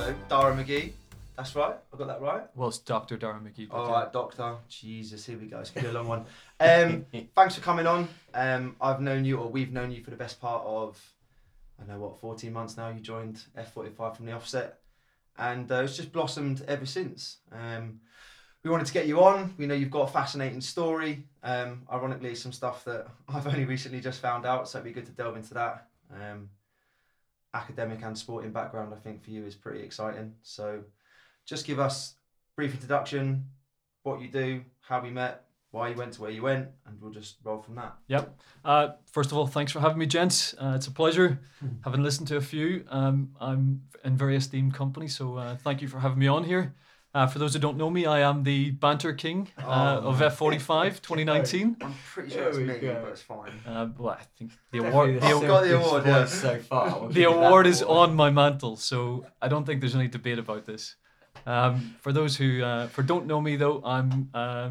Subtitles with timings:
[0.00, 0.92] So, Dara McGee.
[1.36, 1.74] That's right.
[1.92, 2.44] I got that right.
[2.54, 3.18] Well, it's Dr.
[3.18, 3.68] Dara McGee.
[3.70, 4.54] All right, Doctor.
[4.66, 5.58] Jesus, here we go.
[5.58, 6.24] It's gonna be a long one.
[6.60, 8.08] Um, thanks for coming on.
[8.34, 10.98] Um, I've known you, or we've known you for the best part of,
[11.80, 12.88] I know what, 14 months now.
[12.88, 14.78] You joined F45 from the offset,
[15.38, 17.38] and uh, it's just blossomed ever since.
[17.52, 18.00] Um,
[18.62, 19.54] we wanted to get you on.
[19.58, 21.24] We know you've got a fascinating story.
[21.42, 25.06] Um, ironically, some stuff that I've only recently just found out, so it'd be good
[25.06, 25.88] to delve into that.
[27.54, 30.34] Academic and sporting background, I think, for you is pretty exciting.
[30.42, 30.82] So,
[31.46, 33.46] just give us a brief introduction,
[34.02, 37.12] what you do, how we met, why you went to where you went, and we'll
[37.12, 37.96] just roll from that.
[38.08, 38.38] Yep.
[38.64, 40.54] Uh, first of all, thanks for having me, gents.
[40.54, 41.40] Uh, it's a pleasure.
[41.84, 45.88] Having listened to a few, um, I'm in very esteemed company, so uh, thank you
[45.88, 46.74] for having me on here.
[47.12, 50.18] Uh, for those who don't know me, I am the banter king uh, Oh, of.
[50.20, 51.76] F45 2019.
[51.80, 53.00] I'm pretty sure There it's me, go.
[53.02, 53.52] but it's fine.
[53.66, 56.24] Uh, well, I think the Definitely award, the the, got the award, yeah.
[56.26, 57.00] so far.
[57.00, 59.96] We'll the give you that award is on my mantle, so I don't think there's
[59.96, 60.94] any debate about this.
[61.46, 64.70] Um, for those who uh, for don't know me though, I'm uh,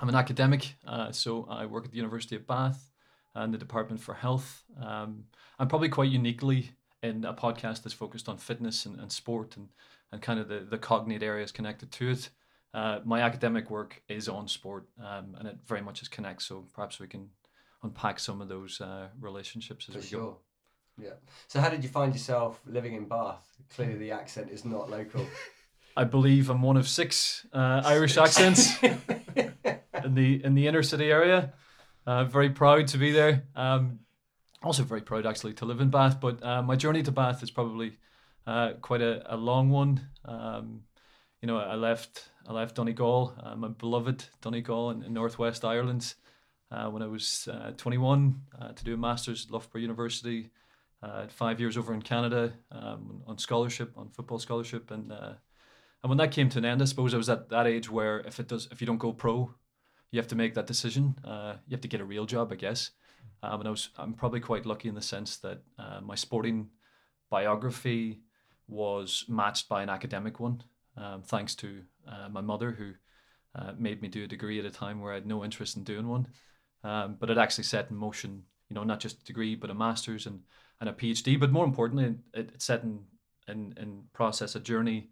[0.00, 2.90] I'm an academic, uh, so I work at the University of Bath
[3.36, 4.64] and the Department for Health.
[4.82, 5.24] Um,
[5.60, 6.70] I'm probably quite uniquely
[7.02, 9.68] in a podcast that's focused on fitness and, and sport and,
[10.16, 12.30] and kind of the, the cognate areas connected to it.
[12.72, 16.64] Uh, my academic work is on sport um, and it very much is connects, so
[16.74, 17.28] perhaps we can
[17.82, 20.08] unpack some of those uh, relationships as For we go.
[20.08, 20.36] sure.
[20.98, 21.16] Yeah.
[21.48, 23.46] So how did you find yourself living in Bath?
[23.74, 25.26] Clearly the accent is not local.
[25.96, 31.10] I believe I'm one of six uh, Irish accents in the in the inner city
[31.10, 31.52] area.
[32.06, 33.44] Uh, very proud to be there.
[33.54, 34.00] Um,
[34.62, 36.20] also very proud actually to live in Bath.
[36.20, 37.98] But uh, my journey to Bath is probably
[38.46, 40.08] uh, quite a, a long one.
[40.24, 40.82] Um,
[41.42, 46.14] you know, I left I left Donegal, uh, my beloved Donegal in, in northwest Ireland,
[46.70, 50.50] uh, when I was uh, 21 uh, to do a master's at Loughborough University.
[51.02, 56.18] Uh, five years over in Canada um, on scholarship, on football scholarship, and and when
[56.18, 58.48] that came to an end, I suppose I was at that age where if it
[58.48, 59.54] does, if you don't go pro,
[60.10, 61.16] you have to make that decision.
[61.24, 62.90] You have to get a real job, I guess.
[63.42, 65.62] Um, and I was, I'm probably quite lucky in the sense that
[66.02, 66.70] my sporting
[67.30, 68.20] biography
[68.68, 70.62] was matched by an academic one,
[70.96, 72.92] um, thanks to uh, my mother who
[73.54, 75.84] uh, made me do a degree at a time where I had no interest in
[75.84, 76.28] doing one.
[76.84, 79.74] Um, but it actually set in motion, you know, not just a degree, but a
[79.74, 80.40] master's and,
[80.80, 81.38] and a PhD.
[81.38, 83.00] But more importantly, it, it set in,
[83.48, 85.10] in, in process a journey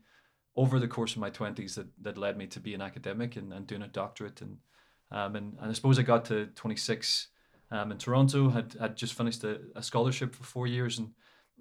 [0.56, 3.52] over the course of my 20s that, that led me to be an academic and,
[3.52, 4.40] and doing a doctorate.
[4.40, 4.58] And,
[5.10, 7.28] um, and, and I suppose I got to 26
[7.70, 11.10] um, in Toronto, had, had just finished a, a scholarship for four years and,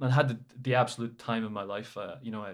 [0.02, 1.98] and had the, the absolute time of my life.
[1.98, 2.54] Uh, you know, I,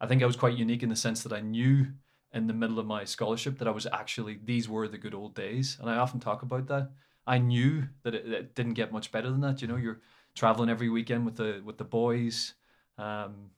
[0.00, 1.86] I think I was quite unique in the sense that I knew
[2.32, 5.34] in the middle of my scholarship that I was actually, these were the good old
[5.34, 5.78] days.
[5.80, 6.90] And I often talk about that.
[7.26, 9.60] I knew that it, it didn't get much better than that.
[9.62, 10.00] You know, you're
[10.34, 12.54] traveling every weekend with the, with the boys.
[12.96, 13.50] Um,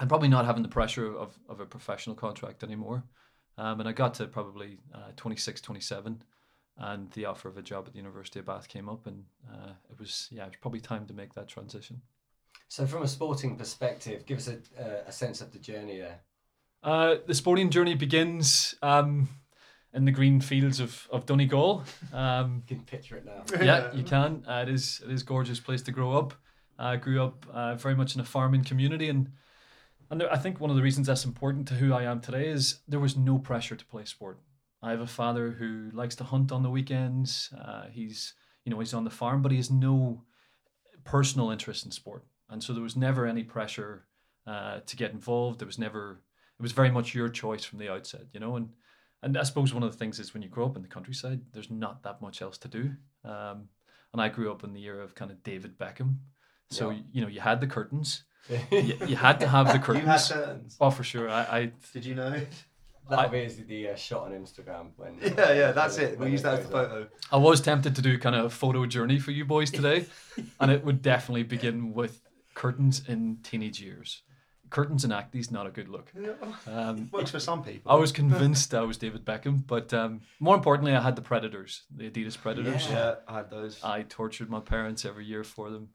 [0.00, 3.04] and probably not having the pressure of, of a professional contract anymore.
[3.56, 6.22] Um, and I got to probably uh, 26, 27,
[6.78, 9.72] and the offer of a job at the University of Bath came up, and uh,
[9.90, 12.00] it was yeah, it was probably time to make that transition.
[12.68, 16.20] so from a sporting perspective, give us a, uh, a sense of the journey there.
[16.82, 19.28] Uh, the sporting journey begins um,
[19.92, 21.82] in the green fields of, of Donegal.
[22.12, 23.42] Um, You can picture it now.
[23.64, 24.44] yeah, you can.
[24.46, 26.34] Uh, it is it is a gorgeous place to grow up.
[26.78, 29.32] I grew up uh, very much in a farming community, and
[30.10, 32.48] and there, I think one of the reasons that's important to who I am today
[32.48, 34.38] is there was no pressure to play sport.
[34.82, 37.52] I have a father who likes to hunt on the weekends.
[37.58, 38.34] Uh, he's
[38.64, 40.22] you know he's on the farm, but he has no
[41.04, 44.06] personal interest in sport, and so there was never any pressure
[44.46, 45.58] uh, to get involved.
[45.60, 46.22] There was never
[46.58, 48.68] it was very much your choice from the outset, you know, and
[49.22, 51.40] and I suppose one of the things is when you grow up in the countryside,
[51.52, 52.92] there's not that much else to do.
[53.24, 53.68] Um,
[54.12, 56.16] and I grew up in the era of kind of David Beckham,
[56.70, 56.98] so Yeah.
[57.12, 58.22] you know you had the curtains,
[58.70, 60.76] you, you had to have the You had curtains.
[60.80, 61.28] Oh, for sure.
[61.28, 62.40] I, I Did you know?
[63.08, 65.16] That'll be the uh, shot on Instagram when.
[65.22, 66.18] Yeah, yeah, that's when it.
[66.18, 66.90] We'll use that as goes the up.
[66.90, 67.08] photo.
[67.32, 70.06] I was tempted to do kind of a photo journey for you boys today,
[70.60, 72.20] and it would definitely begin with
[72.54, 74.22] curtains in teenage years.
[74.70, 76.12] Curtains and acties, not a good look.
[76.66, 77.90] Um, Works for some people.
[77.90, 81.84] I was convinced I was David Beckham, but um, more importantly, I had the Predators,
[81.94, 82.86] the Adidas Predators.
[82.90, 83.82] Yeah, I had those.
[83.82, 85.88] I tortured my parents every year for them.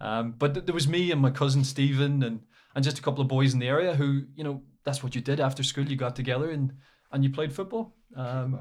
[0.00, 2.40] Um, but th- there was me and my cousin Stephen and,
[2.74, 5.20] and just a couple of boys in the area who, you know, that's what you
[5.20, 5.84] did after school.
[5.84, 6.72] You got together and,
[7.12, 7.94] and you played football.
[8.16, 8.60] Um,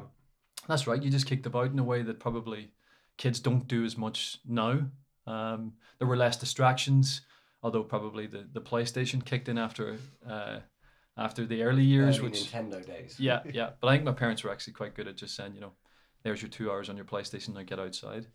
[0.67, 1.01] that's right.
[1.01, 2.71] You just kicked about in a way that probably
[3.17, 4.81] kids don't do as much now.
[5.27, 7.21] Um, there were less distractions,
[7.63, 10.59] although probably the, the PlayStation kicked in after uh,
[11.17, 13.15] after the early years, Early which Nintendo days.
[13.19, 13.69] yeah, yeah.
[13.79, 15.71] But I think my parents were actually quite good at just saying, you know,
[16.23, 18.27] there's your two hours on your PlayStation, now get outside.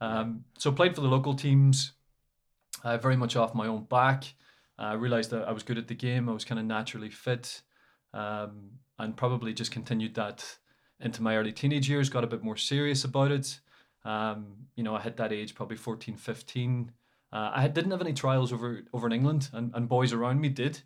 [0.00, 1.92] Um, so played for the local teams,
[2.82, 4.24] uh, very much off my own back.
[4.82, 6.28] I realized that I was good at the game.
[6.28, 7.62] I was kind of naturally fit,
[8.12, 10.58] um, and probably just continued that
[11.00, 12.08] into my early teenage years.
[12.08, 13.60] Got a bit more serious about it.
[14.04, 16.92] Um, you know, I hit that age probably 14, 15.
[17.32, 20.48] Uh, I didn't have any trials over over in England, and, and boys around me
[20.48, 20.82] did,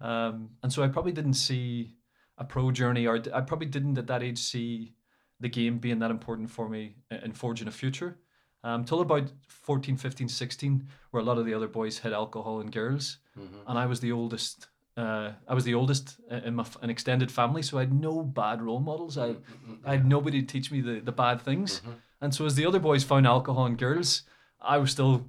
[0.00, 1.94] um, and so I probably didn't see
[2.36, 4.94] a pro journey, or I probably didn't at that age see
[5.40, 8.18] the game being that important for me in forging a future.
[8.64, 12.72] Um, about 14, 15, 16, where a lot of the other boys had alcohol and
[12.72, 13.68] girls, Mm-hmm.
[13.68, 14.68] and I was the oldest.
[14.96, 18.60] Uh, I was the oldest in my an extended family, so I had no bad
[18.60, 19.16] role models.
[19.16, 19.36] I,
[19.84, 21.80] I had nobody to teach me the, the bad things.
[21.86, 21.94] Mhm.
[22.20, 24.22] And so as the other boys found alcohol and girls,
[24.60, 25.28] I was still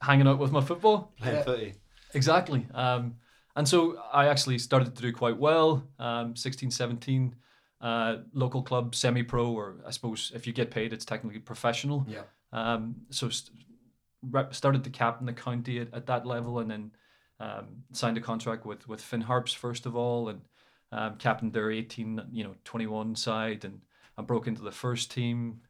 [0.00, 1.12] hanging out with my football.
[1.18, 1.42] Playing Yeah.
[1.42, 1.74] footy.
[2.14, 2.66] Exactly.
[2.72, 3.16] Um,
[3.56, 5.82] and so I actually started to do quite well.
[5.98, 7.34] Um, 16, 17,
[7.80, 12.06] uh, local club, semi-pro, or I suppose if you get paid, it's technically professional.
[12.08, 12.22] Yeah.
[12.52, 13.56] Um, so st-
[14.54, 16.92] started to captain the county at, at that level, and then
[17.40, 20.42] um, signed a contract with with Finn Harps first of all, and
[20.92, 23.80] um, captained their 18, you know, 21 side, and
[24.18, 25.60] I broke into the first team,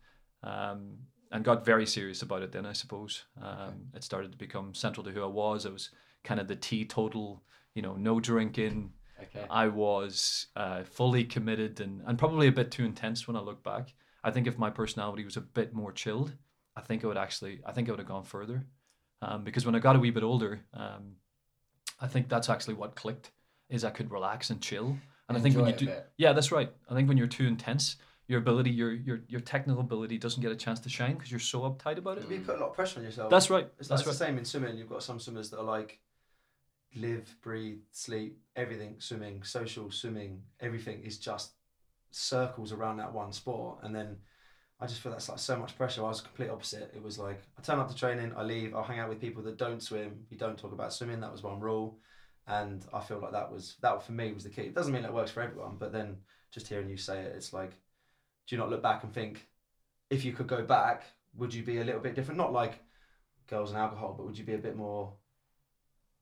[0.42, 0.98] um,
[1.30, 2.52] and got very serious about it.
[2.52, 5.66] Then I suppose um, it started to become central to who I was.
[5.66, 5.90] I was
[6.24, 7.42] kind of the teetotal,
[7.74, 8.92] you know, no drinking.
[9.22, 9.46] Okay.
[9.50, 13.62] I was uh, fully committed and, and probably a bit too intense when I look
[13.62, 13.92] back.
[14.24, 16.32] I think if my personality was a bit more chilled,
[16.74, 18.66] I think I would actually, I think I would have gone further.
[19.22, 21.16] Um, because when I got a wee bit older, um,
[22.00, 23.30] I think that's actually what clicked
[23.68, 24.96] is I could relax and chill.
[25.28, 26.10] And I think when you do, bit.
[26.16, 26.72] yeah, that's right.
[26.90, 30.50] I think when you're too intense, your ability, your your your technical ability doesn't get
[30.50, 32.28] a chance to shine because you're so uptight about it.
[32.30, 33.30] You put a lot of pressure on yourself.
[33.30, 33.68] That's right.
[33.78, 34.12] It's That's like right.
[34.12, 34.76] the same in swimming.
[34.76, 36.00] You've got some swimmers that are like
[36.94, 41.52] live, breathe, sleep, everything swimming, social swimming, everything is just
[42.10, 43.78] circles around that one sport.
[43.82, 44.16] And then
[44.80, 46.04] I just feel that's like so much pressure.
[46.04, 46.92] I was complete opposite.
[46.94, 49.42] It was like I turn up to training, I leave, I'll hang out with people
[49.42, 50.24] that don't swim.
[50.30, 51.20] You don't talk about swimming.
[51.20, 51.98] That was one rule.
[52.46, 54.62] And I feel like that was that for me was the key.
[54.62, 56.16] It doesn't mean it works for everyone, but then
[56.50, 57.70] just hearing you say it, it's like,
[58.46, 59.46] do you not look back and think,
[60.08, 61.04] if you could go back,
[61.36, 62.38] would you be a little bit different?
[62.38, 62.80] Not like
[63.46, 65.12] girls and alcohol, but would you be a bit more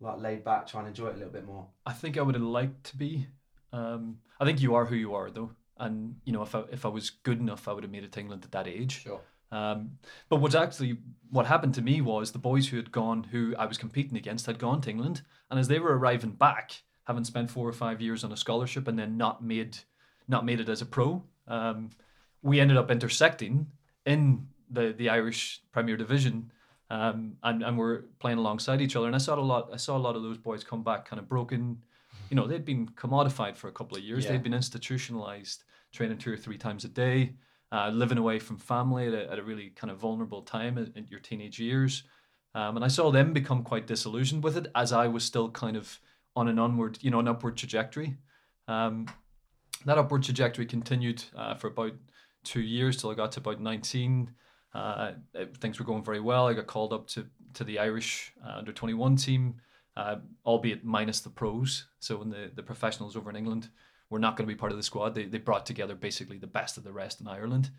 [0.00, 1.66] like laid back, trying to enjoy it a little bit more?
[1.86, 3.26] I think I would have liked to be.
[3.72, 6.84] Um, I think you are who you are, though, and you know if I if
[6.84, 9.02] I was good enough, I would have made it to England at that age.
[9.02, 9.20] Sure.
[9.50, 9.92] Um,
[10.28, 10.98] but what's actually
[11.30, 14.46] what happened to me was the boys who had gone, who I was competing against,
[14.46, 18.00] had gone to England, and as they were arriving back, having spent four or five
[18.00, 19.78] years on a scholarship and then not made
[20.26, 21.90] not made it as a pro, um,
[22.42, 23.66] we ended up intersecting
[24.04, 26.52] in the the Irish Premier Division.
[26.90, 29.68] Um, and, and we're playing alongside each other, and I saw a lot.
[29.70, 31.82] I saw a lot of those boys come back kind of broken.
[32.30, 34.24] You know, they'd been commodified for a couple of years.
[34.24, 34.32] Yeah.
[34.32, 37.34] They'd been institutionalized, training two or three times a day
[37.72, 40.92] uh, living away from family at a, at a really kind of vulnerable time in,
[40.96, 42.04] in your teenage years.
[42.54, 45.76] Um, and I saw them become quite disillusioned with it as I was still kind
[45.76, 46.00] of
[46.34, 48.16] on an onward, you know, an upward trajectory.
[48.66, 49.06] Um,
[49.84, 51.92] that upward trajectory continued uh, for about
[52.44, 54.30] two years till I got to about 19.
[54.74, 55.12] Uh,
[55.60, 56.48] things were going very well.
[56.48, 59.56] I got called up to, to the Irish uh, under 21 team,
[59.96, 61.86] uh, albeit minus the pros.
[62.00, 63.68] So in the, the professionals over in England
[64.10, 66.46] were not going to be part of the squad, they, they brought together basically the
[66.46, 67.70] best of the rest in Ireland,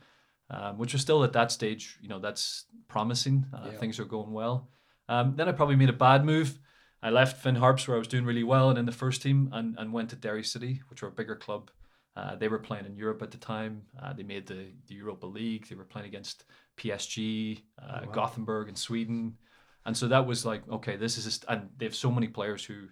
[0.50, 3.45] um, which was still at that stage, you know, that's promising.
[3.53, 3.77] Uh, Yeah.
[3.79, 4.69] Things are going well.
[5.07, 6.59] Um, then I probably made a bad move.
[7.01, 9.50] I left Finn Harps where I was doing really well and in the first team
[9.53, 11.71] and, and went to Derry City, which were a bigger club.
[12.15, 13.83] Uh, they were playing in Europe at the time.
[14.01, 15.67] Uh, they made the, the Europa League.
[15.67, 16.43] They were playing against
[16.77, 18.12] PSG, uh, Oh, wow.
[18.12, 19.38] Gothenburg, and Sweden.
[19.86, 22.27] And so that was like, okay, this is, a st- and they have so many
[22.27, 22.88] players who,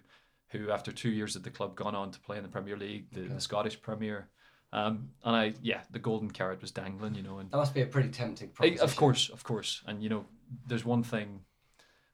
[0.50, 3.10] who after two years at the club, gone on to play in the Premier League,
[3.12, 3.34] the, Okay.
[3.34, 4.28] the Scottish Premier.
[4.72, 7.82] Um, and I, yeah, the golden carrot was dangling, you know, and That must be
[7.82, 8.84] a pretty tempting proposition.
[8.84, 9.82] of course, of course.
[9.86, 10.26] And you know,
[10.66, 11.40] there's one thing.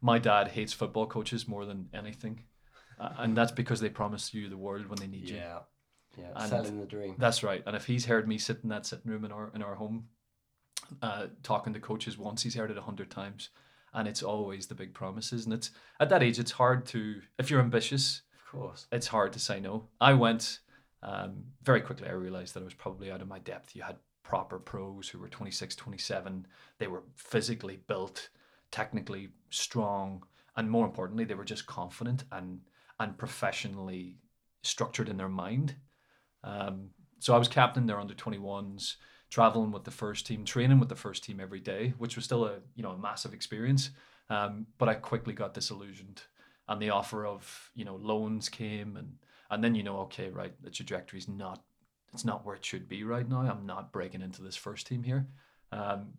[0.00, 2.44] My dad hates football coaches more than anything,
[3.00, 5.36] uh, and that's because they promise you the world when they need you.
[5.36, 5.60] Yeah.
[6.16, 6.30] Yeah.
[6.36, 7.16] And- Selling the dream.
[7.18, 7.62] That's right.
[7.66, 10.08] And if he's heard me sit in that sitting room in our in our home,
[11.02, 13.50] uh, talking to coaches once, he's heard it a hundred times,
[13.92, 15.44] and it's always the big promises.
[15.44, 18.22] And it's at that age, it's hard to if you're ambitious,
[18.54, 18.86] course.
[18.92, 19.88] it's hard to say no.
[20.00, 20.60] I went
[21.02, 22.08] um, very quickly.
[22.08, 23.76] I realized that I was probably out of my depth.
[23.76, 26.46] You had proper pros who were 26, 27.
[26.78, 28.30] They were physically built,
[28.70, 30.24] technically strong,
[30.56, 32.60] and more importantly, they were just confident and
[33.00, 34.18] and professionally
[34.62, 35.74] structured in their mind.
[36.44, 38.96] Um, so I was captain their under 21s,
[39.30, 42.44] traveling with the first team, training with the first team every day, which was still
[42.44, 43.90] a you know a massive experience.
[44.30, 46.22] Um, but I quickly got disillusioned,
[46.68, 49.16] and the offer of you know loans came, and
[49.50, 51.62] and then you know okay right the trajectory's not
[52.14, 53.40] it's not where it should be right now.
[53.40, 55.26] I'm not breaking into this first team here.
[55.72, 56.14] Um,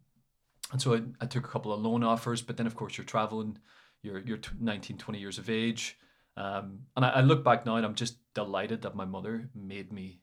[0.71, 3.05] and so I, I took a couple of loan offers, but then of course you're
[3.05, 3.57] traveling,
[4.03, 5.97] you're, you're 19, 20 years of age.
[6.35, 9.93] Um, and I, I look back now and I'm just delighted that my mother made
[9.93, 10.19] me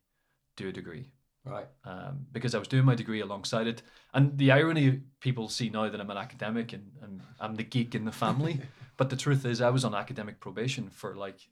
[0.57, 1.11] do a degree
[1.45, 1.67] Right.
[1.85, 3.83] um, because I was doing my degree alongside it.
[4.12, 7.95] And the irony people see now that I'm an academic and, and I'm the geek
[7.95, 8.61] in the family.
[8.97, 11.49] but the truth is, I was on academic probation for like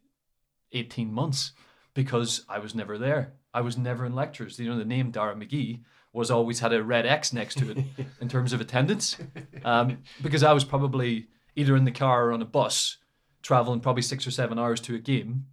[0.73, 1.53] 18 months
[1.95, 3.35] because I was never there.
[3.53, 4.59] I was never in lectures.
[4.59, 5.81] You know, the name Dara McGee
[6.13, 7.79] was always had a red X next to it
[8.21, 9.17] in terms of attendance
[9.65, 12.99] um, because I was probably either in the car or on a bus
[13.43, 15.47] traveling probably six or seven hours to a game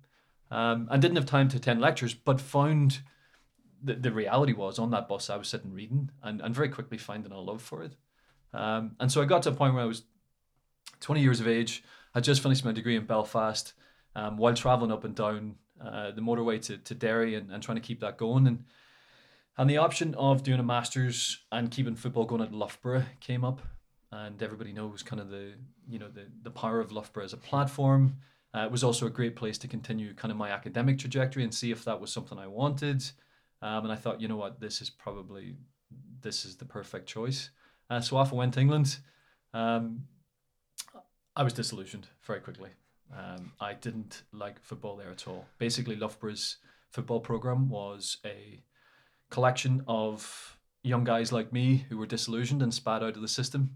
[0.51, 2.99] um, and didn't have time to attend lectures, but found
[3.83, 6.97] the, the reality was on that bus I was sitting reading and, and very quickly
[6.97, 7.93] finding a love for it.
[8.53, 10.03] Um, and so I got to a point where I was
[10.99, 11.83] 20 years of age.
[12.15, 13.73] I just finished my degree in Belfast
[14.15, 17.77] um, while traveling up and down uh, the motorway to, to Derry and, and trying
[17.77, 18.47] to keep that going.
[18.47, 18.63] And
[19.57, 23.61] and the option of doing a master's and keeping football going at Loughborough came up.
[24.11, 25.53] And everybody knows kind of the
[25.89, 28.17] you know the the power of Loughborough as a platform.
[28.55, 31.53] Uh, it was also a great place to continue kind of my academic trajectory and
[31.53, 33.03] see if that was something I wanted.
[33.61, 35.57] Um, and I thought, you know what, this is probably
[36.21, 37.49] this is the perfect choice.
[37.89, 38.97] Uh, so off I went to England.
[39.53, 40.03] Um,
[41.37, 42.71] I was disillusioned very quickly.
[43.15, 45.45] Um, I didn't like football there at all.
[45.59, 46.57] Basically, Loughborough's
[46.89, 48.63] football program was a
[49.29, 53.75] collection of young guys like me who were disillusioned and spat out of the system.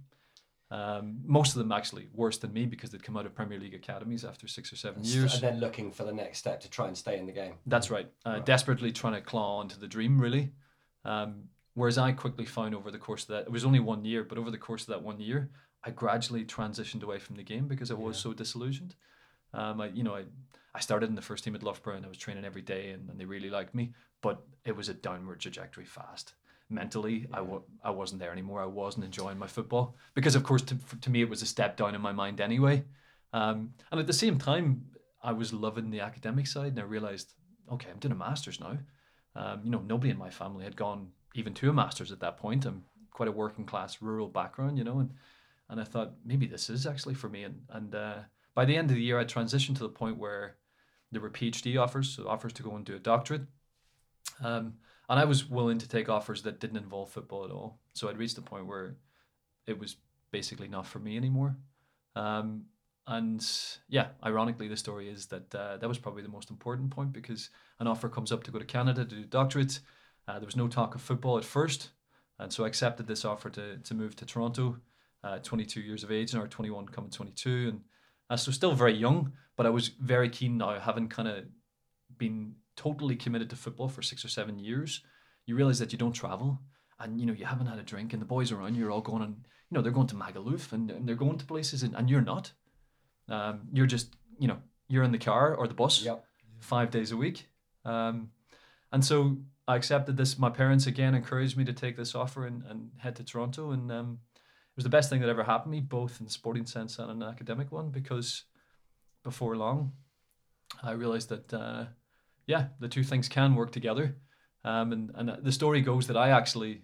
[0.72, 3.74] Um, most of them actually worse than me because they'd come out of Premier League
[3.76, 5.34] academies after six or seven years.
[5.36, 7.56] And then looking for the next step to try and stay in the game.
[7.68, 8.10] That's right.
[8.26, 8.46] Uh, Right.
[8.46, 10.52] Desperately trying to claw onto the dream, really.
[11.06, 14.24] Um, whereas I quickly found over the course of that, it was only one year,
[14.24, 15.52] but over the course of that one year,
[15.84, 18.96] I gradually transitioned away from the game because I was so disillusioned.
[19.54, 20.24] Um, I, you know, I,
[20.76, 23.10] I started in the first team at Loughborough and I was training every day and,
[23.10, 26.34] and they really liked me, but it was a downward trajectory fast.
[26.70, 28.62] Mentally, I w- I wasn't there anymore.
[28.62, 31.76] I wasn't enjoying my football because, of course, to, to me, it was a step
[31.76, 32.86] down in my mind anyway.
[33.34, 34.86] Um, and at the same time,
[35.22, 37.34] I was loving the academic side and I realized,
[37.72, 38.78] okay, I'm doing a master's now.
[39.36, 42.38] Um, you know, nobody in my family had gone even to a master's at that
[42.38, 42.66] point.
[42.66, 45.12] I'm quite a working class rural background, you know, and
[45.72, 47.44] and I thought maybe this is actually for me.
[47.44, 48.16] And and uh,
[48.54, 50.58] by the end of the year, I transitioned to the point where
[51.12, 53.44] there were PhD offers, so offers to go and do a doctorate.
[54.44, 54.76] Um,
[55.10, 57.80] and I was willing to take offers that didn't involve football at all.
[57.94, 58.96] So I'd reached the point where
[59.66, 59.98] it was
[60.32, 61.58] basically not for me anymore.
[62.16, 62.66] Um,
[63.08, 63.46] and
[63.90, 67.50] yeah, ironically, the story is that uh, that was probably the most important point because
[67.80, 69.80] an offer comes up to go to Canada to do doctorate.
[70.28, 71.90] Uh, there was no talk of football at first,
[72.40, 74.78] and so I accepted this offer to to move to Toronto.
[75.24, 77.82] Uh, 22 years of age now, or 21 coming 22, and
[78.32, 79.32] uh, so still very young.
[79.56, 81.46] But I was very keen now, having kind of
[82.18, 85.02] been totally committed to football for six or seven years.
[85.46, 86.60] You realize that you don't travel,
[87.00, 89.02] and you know you haven't had a drink, and the boys around you are all
[89.02, 89.36] going and
[89.70, 92.22] You know they're going to Magaluf and, and they're going to places, and, and you're
[92.22, 92.52] not.
[93.30, 96.26] Um, you're just you know you're in the car or the bus Yep.
[96.60, 97.48] five days a week.
[97.86, 98.32] Um,
[98.92, 99.38] and so
[99.68, 100.38] I accepted this.
[100.38, 103.72] My parents again encouraged me to take this offer and, and head to Toronto.
[103.72, 104.20] And um,
[104.76, 107.12] was the best thing that ever happened to me, both in the sporting sense and
[107.12, 108.44] an academic one, because
[109.24, 109.94] before long,
[110.82, 111.86] I realized that, uh,
[112.48, 114.18] yeah, the two things can work together.
[114.64, 116.84] Um, and, and the story goes that I actually,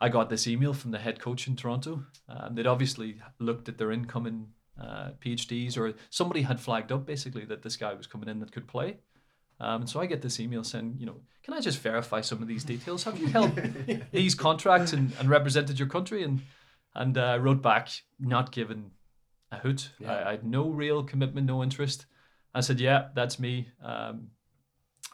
[0.00, 2.04] I got this email from the head coach in Toronto.
[2.28, 4.48] Um, they'd obviously looked at their incoming
[4.80, 8.52] uh, PhDs or somebody had flagged up basically that this guy was coming in that
[8.52, 8.98] could play.
[9.60, 12.42] Um, and so I get this email saying, you know, can I just verify some
[12.42, 13.04] of these details?
[13.04, 13.54] Have you held
[14.12, 16.24] these contracts and, and represented your country?
[16.24, 16.42] And
[16.94, 18.90] and uh, I wrote back, not given
[19.50, 19.90] a hoot.
[19.98, 20.12] Yeah.
[20.12, 22.06] I, I had no real commitment, no interest.
[22.54, 23.68] I said, yeah, that's me.
[23.82, 24.28] Um,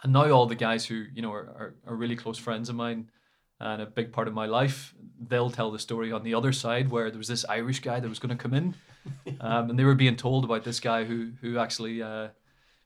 [0.02, 2.74] and now all the guys who you know are, are, are really close friends of
[2.74, 3.10] mine
[3.58, 4.94] and a big part of my life,
[5.28, 8.08] they'll tell the story on the other side where there was this Irish guy that
[8.08, 8.74] was going to come in,
[9.40, 12.02] um, and they were being told about this guy who who actually.
[12.02, 12.28] Uh,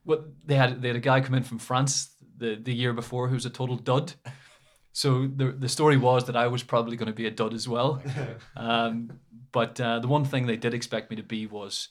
[0.05, 3.29] what they had they had a guy come in from France the, the year before
[3.29, 4.13] who was a total dud.
[4.95, 7.69] So the the story was that I was probably going to be a dud as
[7.69, 8.01] well.
[8.57, 9.19] Um,
[9.51, 11.89] but uh, the one thing they did expect me to be was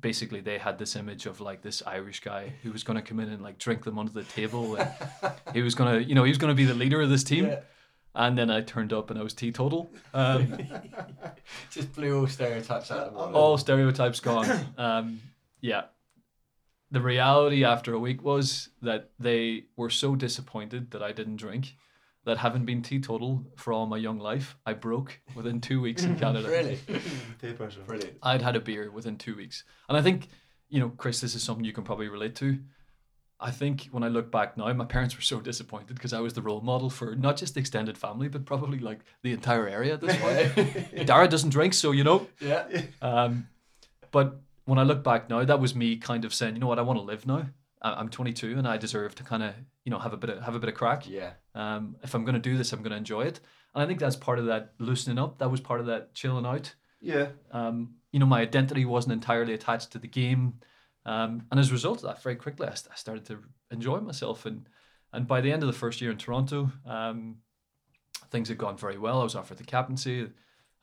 [0.00, 3.20] basically they had this image of like this Irish guy who was going to come
[3.20, 4.76] in and like drink them under the table.
[4.76, 4.90] And
[5.52, 7.24] he was going to you know he was going to be the leader of this
[7.24, 7.46] team.
[7.46, 7.60] Yeah.
[8.14, 9.90] And then I turned up and I was teetotal.
[10.12, 10.56] Um,
[11.70, 13.32] Just blew all stereotypes out of the water.
[13.32, 14.48] all stereotypes gone.
[14.78, 15.20] Um,
[15.60, 15.86] yeah.
[16.92, 21.74] The reality after a week was that they were so disappointed that I didn't drink
[22.24, 26.16] that having been teetotal for all my young life, I broke within two weeks in
[26.18, 26.48] Canada.
[26.48, 26.78] Really?
[27.40, 27.80] Peer pressure.
[27.86, 28.16] Brilliant.
[28.22, 29.64] I'd had a beer within two weeks.
[29.88, 30.28] And I think,
[30.68, 32.58] you know, Chris, this is something you can probably relate to.
[33.40, 36.32] I think when I look back now, my parents were so disappointed because I was
[36.32, 39.94] the role model for not just the extended family, but probably like the entire area
[39.94, 41.06] at this point.
[41.06, 42.64] Dara doesn't drink, so you know, Yeah.
[43.02, 43.48] um,
[44.12, 46.78] but when I look back now, that was me kind of saying, you know what,
[46.78, 47.46] I want to live now.
[47.84, 50.54] I'm 22 and I deserve to kind of you know have a bit of have
[50.54, 51.08] a bit of crack.
[51.08, 51.32] Yeah.
[51.54, 53.40] Um, if I'm going to do this, I'm going to enjoy it.
[53.74, 55.38] And I think that's part of that loosening up.
[55.38, 56.74] That was part of that chilling out.
[57.00, 57.28] Yeah.
[57.50, 60.54] Um, you know, my identity wasn't entirely attached to the game.
[61.04, 63.38] Um, and as a result of that, very quickly, I started to
[63.70, 64.46] enjoy myself.
[64.46, 64.68] And,
[65.12, 67.36] and by the end of the first year in Toronto, um,
[68.30, 69.20] things had gone very well.
[69.20, 70.30] I was offered the captaincy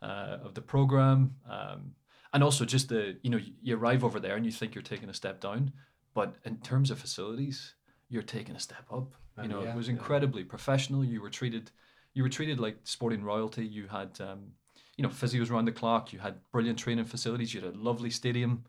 [0.02, 1.36] uh, of the program.
[1.50, 1.96] Um,
[2.34, 5.10] and also just the, you know, you arrive over there and you think you're taking
[5.10, 5.74] a step down.
[6.14, 7.76] But in terms of facilities,
[8.10, 9.16] you're taking a step up.
[9.42, 9.94] You know, yeah, it was yeah.
[9.94, 11.04] incredibly professional.
[11.04, 11.72] You were treated,
[12.14, 13.66] you were treated like sporting royalty.
[13.66, 14.52] You had, um,
[14.98, 16.14] you know, physios around the clock.
[16.14, 17.54] You had brilliant training facilities.
[17.54, 18.66] You had a lovely stadium.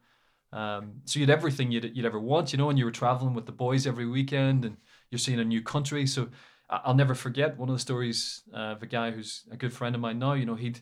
[0.52, 3.34] Um, so you had everything you'd, you'd ever want, you know, and you were traveling
[3.34, 4.76] with the boys every weekend and
[5.10, 6.06] you're seeing a new country.
[6.06, 6.28] So
[6.70, 9.94] I'll never forget one of the stories uh, of a guy who's a good friend
[9.94, 10.34] of mine now.
[10.34, 10.80] You know, he'd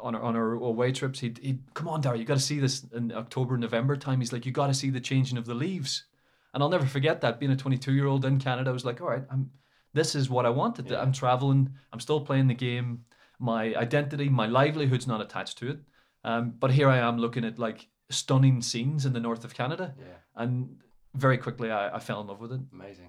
[0.00, 2.58] on our, on our away trips, he'd, he'd come on, Darry, you got to see
[2.58, 4.20] this in October, November time.
[4.20, 6.04] He's like, you got to see the changing of the leaves.
[6.52, 8.70] And I'll never forget that being a 22 year old in Canada.
[8.70, 9.50] I was like, all right, I'm,
[9.92, 10.90] this is what I wanted.
[10.90, 11.00] Yeah.
[11.00, 11.70] I'm traveling.
[11.92, 13.04] I'm still playing the game.
[13.38, 15.78] My identity, my livelihood's not attached to it.
[16.24, 19.94] Um, but here I am looking at like stunning scenes in the north of Canada.
[19.98, 20.06] Yeah.
[20.36, 20.76] And
[21.14, 22.60] very quickly I, I fell in love with it.
[22.72, 23.08] Amazing.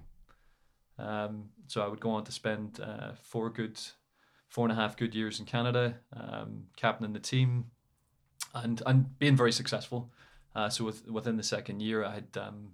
[0.97, 3.79] Um, so I would go on to spend uh, four good,
[4.51, 7.65] four and a half good years in Canada, um, captaining the team,
[8.53, 10.11] and and being very successful.
[10.53, 12.73] Uh, so with, within the second year, I had um,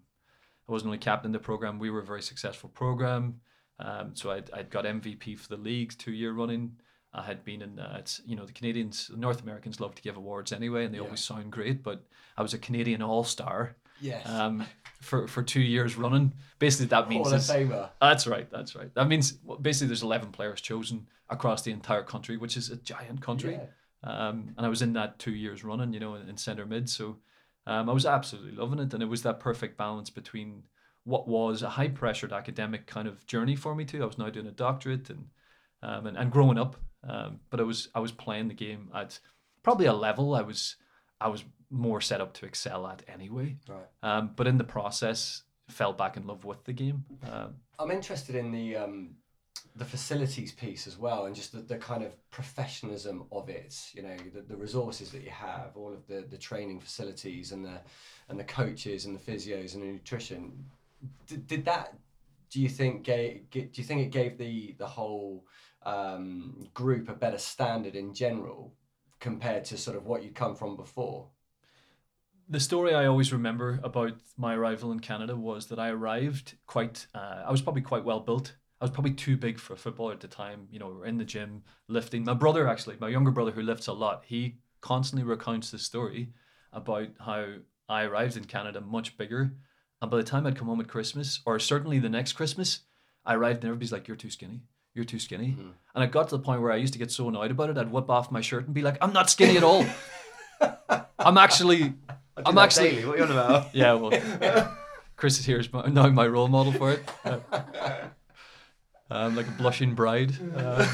[0.68, 1.78] I wasn't only captain the program.
[1.80, 3.40] We were a very successful program.
[3.80, 6.72] Um, so I'd, I'd got MVP for the league two year running.
[7.14, 10.18] I had been in, uh, it's, you know, the Canadians, North Americans love to give
[10.18, 11.06] awards anyway, and they Yeah.
[11.06, 11.84] always sound great.
[11.84, 12.04] But
[12.36, 14.28] I was a Canadian All Star Yes.
[14.28, 14.66] um,
[15.02, 16.34] for for two years running.
[16.60, 17.90] Basically, that means Hall of Famer.
[18.02, 18.50] that's right.
[18.50, 18.94] That's right.
[18.96, 23.22] That means basically there's 11 players chosen across the entire country, which is a giant
[23.22, 23.54] country.
[23.54, 23.68] Yeah.
[24.04, 26.90] Um, and I was in that two years running, you know, in, in centre mid.
[26.90, 27.18] So
[27.66, 28.94] um, I was absolutely loving it.
[28.94, 30.64] And it was that perfect balance between
[31.04, 34.04] what was a high pressured academic kind of journey for me too.
[34.04, 35.28] I was now doing a doctorate and
[35.84, 36.76] um, and, and growing up.
[37.08, 39.20] Um, but I was I was playing the game at
[39.64, 40.76] probably a level I was
[41.22, 43.58] I was more set up to excel at anyway.
[43.67, 43.80] Right.
[44.03, 47.06] Um, but in the process, fell back in love with the game.
[47.30, 49.15] Um, I'm interested in the um,
[49.75, 53.75] the facilities piece as well, and just the, the kind of professionalism of it.
[53.93, 57.63] You know, the, the resources that you have, all of the, the training facilities, and
[57.63, 57.82] the
[58.30, 60.65] and the coaches and the physios and the nutrition.
[61.27, 61.93] Did, did that?
[62.49, 65.45] Do you think gave, Do you think it gave the the whole
[65.84, 68.73] um, group a better standard in general
[69.19, 71.27] compared to sort of what you'd come from before?
[72.50, 77.08] The story I always remember about my arrival in Canada was that I arrived quite,
[77.14, 78.56] uh, I was probably quite well built.
[78.80, 80.68] I was probably too big for a footballer at the time.
[80.72, 82.24] You know, we were in the gym lifting.
[82.24, 86.30] My brother, actually, my younger brother who lifts a lot, he constantly recounts the story
[86.72, 87.56] about how
[87.90, 89.52] I arrived in Canada much bigger.
[90.02, 92.82] And by the time I'd come home at Christmas, or certainly the next Christmas,
[93.26, 94.62] I arrived and everybody's like, You're too skinny.
[94.94, 95.56] You're too skinny.
[95.60, 95.72] Mhm.
[95.96, 97.78] And I got to the point where I used to get so annoyed about it,
[97.78, 99.86] I'd whip off my shirt and be like, I'm not skinny at all.
[101.20, 101.94] I'm actually
[102.45, 103.06] I'm actually- daily.
[103.06, 103.76] What are you on about?
[103.76, 104.78] yeah, well,
[105.15, 107.10] Chris is here is my, now my role model for it.
[109.10, 110.34] Uh, um, like a blushing bride.
[110.54, 110.86] Uh,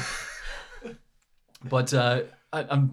[1.64, 2.90] but uh, I, I'm,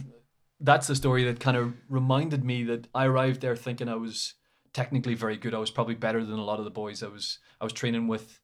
[0.59, 4.33] that's the story that kind of reminded me that I arrived there thinking I was
[4.73, 5.53] technically very good.
[5.53, 8.07] I was probably better than a lot of the boys I was I was training
[8.07, 8.39] with,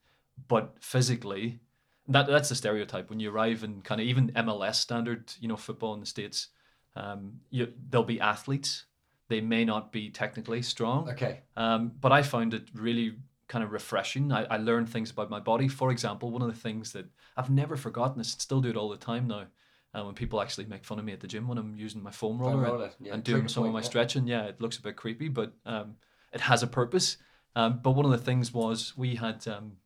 [0.48, 1.60] but physically,
[2.08, 5.58] that that's the stereotype when you arrive in kind of even MLS standard, you know,
[5.58, 6.50] football in the states.
[6.96, 8.86] Um, you there'll be athletes.
[9.30, 11.42] They may not be technically strong, Okay.
[11.58, 13.16] um, but I found it really
[13.50, 14.32] kind of refreshing.
[14.32, 15.68] I, I learned things about my body.
[15.68, 18.90] For example, one of the things that I've never forgotten, I still do it all
[18.90, 19.48] the time now.
[19.94, 22.12] Uh, when people actually make fun of me at the gym when I'm using my
[22.12, 23.86] foam roller, Foam and- yeah, and doing some of my yeah.
[23.86, 25.96] stretching, yeah, it looks a bit creepy, but um,
[26.34, 27.18] it has a purpose.
[27.56, 29.78] Um, but one of the things was we had, um,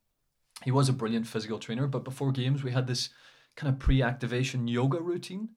[0.64, 3.10] he was a brilliant physical trainer, but before games we had this
[3.56, 5.50] kind of pre-activation yoga routine,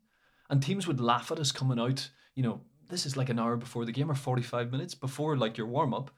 [0.51, 2.11] and teams would laugh at us coming out.
[2.35, 5.57] You know, this is like an hour before the game or forty-five minutes before like
[5.57, 6.11] your warm-up.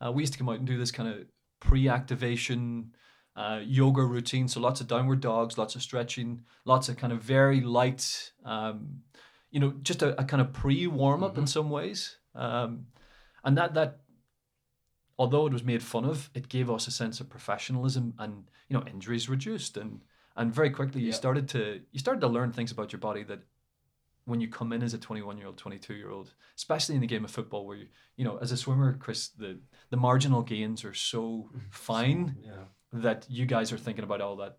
[0.00, 1.26] Uh, we used to come out and do this kind of
[1.60, 2.92] pre-activation
[3.36, 4.48] uh, yoga routine.
[4.48, 9.02] So lots of downward dogs, lots of stretching, lots of kind of very light, um,
[9.50, 12.18] you know, just a, a kind of pre-warm-up in some ways.
[12.34, 12.86] Um,
[13.44, 14.00] and that that
[15.18, 18.76] although it was made fun of, it gave us a sense of professionalism and you
[18.76, 20.02] know injuries reduced and
[20.36, 23.40] and very quickly you started to you started to learn things about your body that
[24.24, 27.06] when you come in as a 21 year old 22 year old especially in the
[27.06, 29.58] game of football where you you know as a swimmer chris the
[29.90, 32.64] the marginal gains are so fine Yeah.
[32.92, 34.58] that you guys are thinking about all that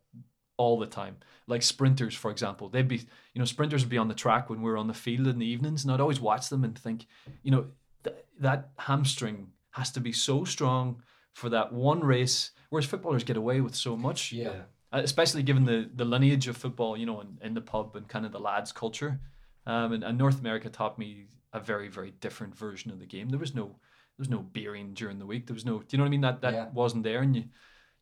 [0.57, 1.15] all the time.
[1.47, 2.97] Like sprinters, for example, they'd be,
[3.33, 5.39] you know, sprinters would be on the track when we were on the field in
[5.39, 7.07] the evenings, and I'd always watch them and think,
[7.41, 7.65] you know,
[8.03, 11.01] th- that hamstring has to be so strong
[11.33, 12.51] for that one race.
[12.69, 14.49] Whereas footballers get away with so much, Yeah.
[14.91, 18.07] uh, especially given the the lineage of football, you know, in, in the pub and
[18.07, 19.19] kind of the lads culture.
[19.65, 23.29] Um, and, and North America taught me a very very different version of the game.
[23.29, 25.47] There was no there was no beering during the week.
[25.47, 26.21] There was no, do you know what I mean?
[26.21, 26.69] That that Yeah.
[26.69, 27.43] wasn't there, and you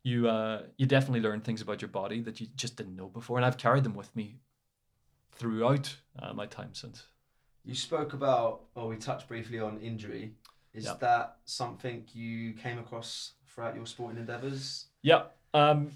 [0.02, 3.36] you uh you definitely learn things about your body that you just didn't know before,
[3.38, 4.40] and I've carried them with me
[5.32, 7.06] throughout uh, my time since.
[7.64, 10.32] You spoke about, or we touched briefly on injury.
[10.74, 11.00] Is Yep.
[11.00, 14.86] that something you came across throughout your sporting endeavours?
[15.02, 15.24] Yeah.
[15.54, 15.92] Um,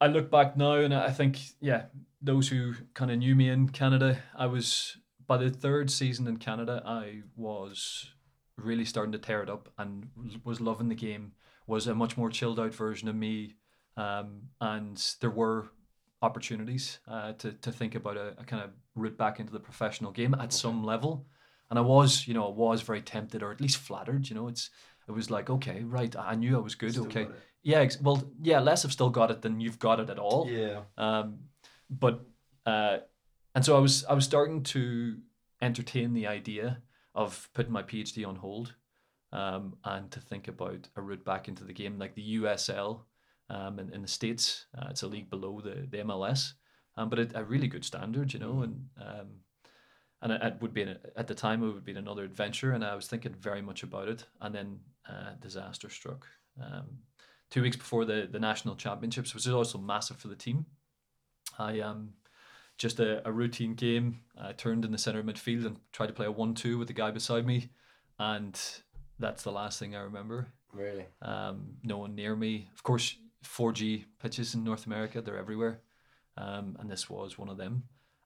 [0.00, 1.84] I look back now and I think, yeah,
[2.22, 6.36] those who kind of knew me in Canada, I was, by the third season in
[6.36, 8.10] Canada, I was
[8.56, 10.08] really starting to tear it up and
[10.44, 11.32] was loving the game,
[11.66, 13.54] was a much more chilled out version of me.
[13.96, 15.70] Um, and there were
[16.22, 20.12] opportunities uh, to, to think about a, a kind of route back into the professional
[20.12, 21.26] game at some level.
[21.70, 24.48] And I was, you know, I was very tempted or at least flattered, you know,
[24.48, 24.70] it's,
[25.08, 26.92] it was like, okay, right, I knew I was good.
[26.92, 27.28] Still okay.
[27.62, 30.48] Yeah, ex- well, yeah, less have still got it than you've got it at all.
[30.48, 30.80] Yeah.
[30.96, 31.40] Um,
[31.90, 32.24] but
[32.66, 32.98] uh,
[33.54, 35.16] and so I was I was starting to
[35.60, 36.82] entertain the idea
[37.14, 38.74] of putting my PhD on hold,
[39.32, 43.00] um, and to think about a route back into the game like the USL,
[43.48, 44.66] um, in, in the states.
[44.76, 46.52] Uh, it's a league below the the MLS,
[46.96, 49.28] um, but at a really good standard, you know, and um,
[50.22, 52.84] and it, it would be an, at the time it would be another adventure, and
[52.84, 56.26] I was thinking very much about it, and then uh, disaster struck.
[56.60, 56.98] Um,
[57.50, 60.66] two weeks before the, the national championships, which is also massive for the team.
[61.60, 62.14] I um
[62.78, 64.20] just a, a routine game.
[64.40, 66.94] I turned in the centre of midfield and tried to play a one-two with the
[66.94, 67.68] guy beside me,
[68.18, 68.58] and
[69.18, 70.48] that's the last thing I remember.
[70.72, 71.06] Really.
[71.20, 72.70] Um, no one near me.
[72.74, 75.80] Of course, 4G pitches in North America, they're everywhere.
[76.36, 77.84] Um, and this was one of them.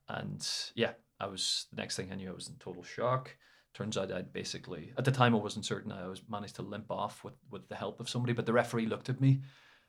[0.08, 3.34] And yeah, I was, the next thing I knew, I was in total shock.
[3.72, 6.90] Turns out I'd basically, at the time I wasn't certain, I was managed to limp
[6.90, 8.32] off with, with the help of somebody.
[8.32, 9.40] But the referee looked at me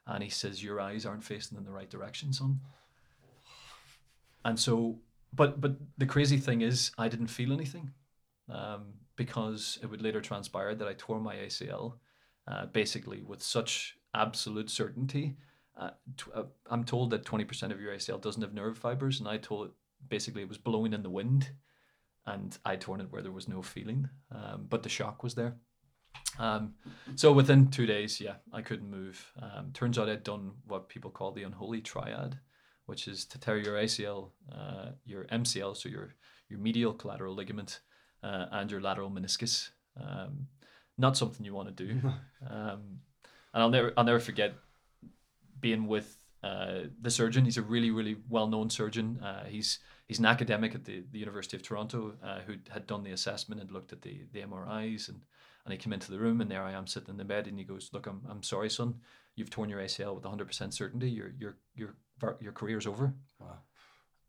[0.08, 2.62] and he says, Your eyes aren't facing in the right direction, son.
[4.45, 4.99] And so,
[5.34, 7.91] but but the crazy thing is, I didn't feel anything
[8.47, 11.95] um, because it would later transpire that I tore my ACL
[12.47, 15.36] uh, basically with such absolute certainty.
[15.77, 15.89] Uh,
[16.34, 19.71] uh, I'm told that 20% of your ACL doesn't have nerve fibers, and I told
[20.08, 21.49] basically it was blowing in the wind,
[22.25, 25.55] and I torn it where there was no feeling, um, but the shock was there.
[26.39, 26.75] Um,
[27.15, 29.34] so within two days, yeah, I couldn't move.
[29.41, 32.39] Um, turns out I'd done what people call the unholy triad,
[32.85, 36.15] which is to tear your ACL, uh, your MCL, so your
[36.49, 37.79] your medial collateral ligament,
[38.23, 39.69] uh, and your lateral meniscus.
[39.99, 40.47] Um,
[40.97, 41.99] not something you want to do.
[42.47, 42.99] Um,
[43.55, 44.53] and I'll never I'll never forget
[45.59, 47.45] being with uh, the surgeon.
[47.45, 49.19] He's a really really well known surgeon.
[49.23, 53.03] Uh, he's he's an academic at the, the University of Toronto uh, who had done
[53.03, 55.21] the assessment and looked at the the MRIs and
[55.63, 57.57] and he came into the room and there I am sitting in the bed and
[57.57, 58.95] he goes, look, I'm I'm sorry, son,
[59.35, 61.09] you've torn your ACL with 100% certainty.
[61.09, 61.95] Your your your
[62.39, 63.13] your career's over.
[63.39, 63.59] Wow.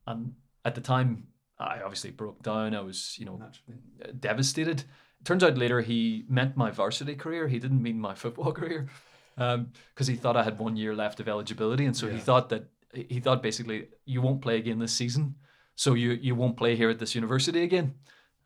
[0.06, 2.74] And at the time, I obviously broke down.
[2.74, 3.80] I was you know Naturally.
[4.18, 4.84] devastated.
[5.24, 7.48] Turns out later he meant my varsity career.
[7.48, 8.88] He didn't mean my football career,
[9.36, 12.68] because he thought I had one year left of eligibility, and so he thought that
[12.92, 15.36] he thought basically you won't play again this season,
[15.74, 17.94] so you you won't play here at this university again.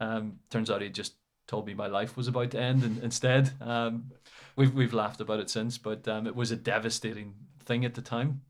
[0.01, 1.15] Um, turns out he just
[1.51, 4.13] told me my life was about to end, and instead, um,
[4.55, 7.35] we've we've laughed about it since, but um, it was a devastating
[7.65, 8.43] thing at the time,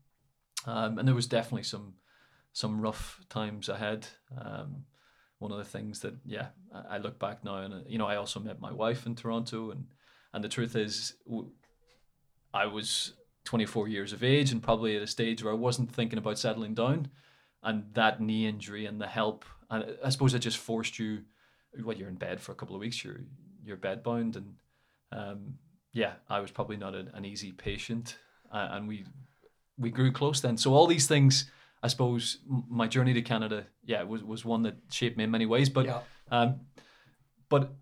[0.67, 1.95] um, and there was definitely some
[2.53, 4.07] some rough times ahead.
[4.37, 4.85] Um,
[5.39, 8.17] one of the things that yeah I, I look back now and you know I
[8.17, 9.87] also met my wife in Toronto and
[10.33, 11.15] and the truth is
[12.53, 13.13] I was
[13.45, 16.75] 24 years of age and probably at a stage where I wasn't thinking about settling
[16.75, 17.09] down.
[17.63, 21.23] And that knee injury and the help and I suppose it just forced you
[21.83, 23.21] well you're in bed for a couple of weeks you're
[23.63, 24.55] you're bed bound and
[25.11, 25.55] um,
[25.93, 28.17] yeah I was probably not an, an easy patient
[28.51, 29.05] uh, and we
[29.77, 31.49] we grew close then so all these things
[31.83, 35.31] I suppose m- my journey to Canada, yeah, was, was one that shaped me in
[35.31, 35.69] many ways.
[35.69, 35.99] But yeah.
[36.29, 36.61] um,
[37.49, 37.73] but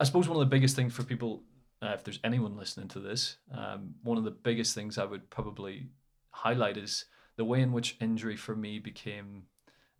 [0.00, 1.44] I suppose one of the biggest things for people,
[1.82, 5.30] uh, if there's anyone listening to this, um, one of the biggest things I would
[5.30, 5.88] probably
[6.30, 7.04] highlight is
[7.36, 9.44] the way in which injury for me became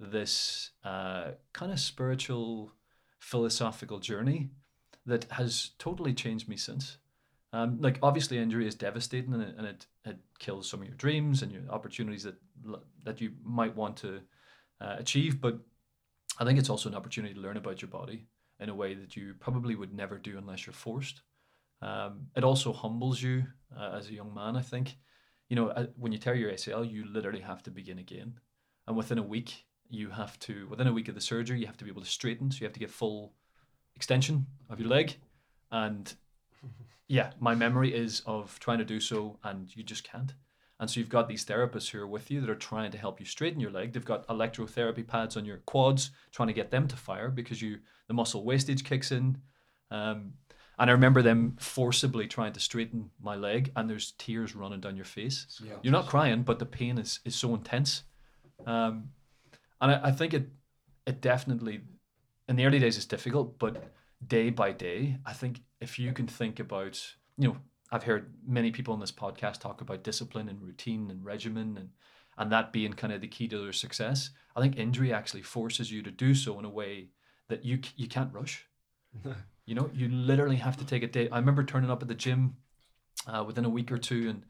[0.01, 2.73] this uh, kind of spiritual,
[3.25, 4.51] philosophical journey
[5.07, 6.99] that has totally changed me since.
[7.55, 10.97] Um, like obviously injury is devastating and it, and it, it kills some of your
[10.97, 12.35] dreams and your opportunities that
[13.05, 14.21] that you might want to
[14.81, 15.59] uh, achieve but
[16.41, 18.27] I think it's also an opportunity to learn about your body
[18.59, 21.23] in a way that you probably would never do unless you're forced.
[21.81, 23.45] Um, it also humbles you
[23.79, 24.97] uh, as a young man I think.
[25.49, 28.35] You know uh, when you tear your ACL you literally have to begin again.
[28.87, 31.77] And within a week you have to within a week of the surgery you have
[31.77, 33.33] to be able to straighten so you have to get full
[33.97, 35.17] extension of your leg
[35.71, 36.15] and
[37.09, 40.35] yeah, my memory is of trying to do so, and you just can't.
[40.81, 43.21] And so you've got these therapists who are with you that are trying to help
[43.21, 43.93] you straighten your leg.
[43.93, 47.79] They've got electrotherapy pads on your quads, trying to get them to fire because you
[48.09, 49.39] the muscle wastage kicks in.
[49.91, 50.35] Um,
[50.79, 54.97] and I remember them forcibly trying to straighten my leg, and there's tears running down
[54.97, 55.61] your face.
[55.63, 55.75] Yeah.
[55.83, 58.03] You're not crying, but the pain is, is so intense.
[58.67, 59.11] Um,
[59.81, 60.49] and I, I think it
[61.07, 61.83] it definitely
[62.49, 63.93] in the early days it's difficult, but
[64.27, 67.01] day by day, I think if you can think about,
[67.37, 67.57] you know,
[67.91, 71.91] I've heard many people on this podcast talk about discipline and routine and regimen and
[72.37, 74.31] and that being kind of the key to their success.
[74.57, 77.11] I think injury actually forces you to do so in a way
[77.49, 78.67] that you you can't rush.
[79.67, 81.27] You know, you literally have to take a day.
[81.31, 82.57] I remember turning up at the gym
[83.27, 84.45] uh, within a week or two, and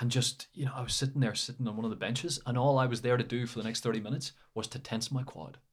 [0.00, 2.56] and just you know, I was sitting there, sitting on one of the benches, and
[2.58, 5.22] all I was there to do for the next thirty minutes was to tense my
[5.22, 5.58] quad.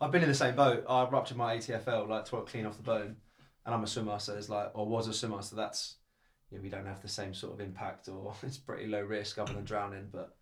[0.00, 0.84] I've been in the same boat.
[0.88, 3.16] I ruptured my ATFL, like to clean off the bone,
[3.64, 5.96] and I'm a swimmer, so it's like, or was a swimmer, so that's,
[6.50, 9.38] you know, we don't have the same sort of impact, or it's pretty low risk
[9.38, 10.36] other than drowning, but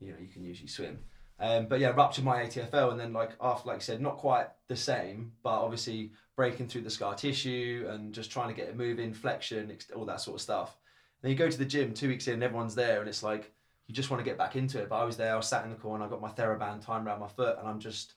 [0.00, 0.98] you know, you can usually swim.
[1.38, 4.48] Um, but yeah, ruptured my ATFL, and then like after, like you said, not quite
[4.68, 8.76] the same, but obviously breaking through the scar tissue and just trying to get it
[8.76, 10.76] moving, flexion, all that sort of stuff.
[11.22, 13.52] Then you go to the gym two weeks in, and everyone's there, and it's like
[13.86, 14.88] you just want to get back into it.
[14.88, 17.06] But I was there, I was sat in the corner, I got my TheraBand timed
[17.06, 18.14] around my foot, and I'm just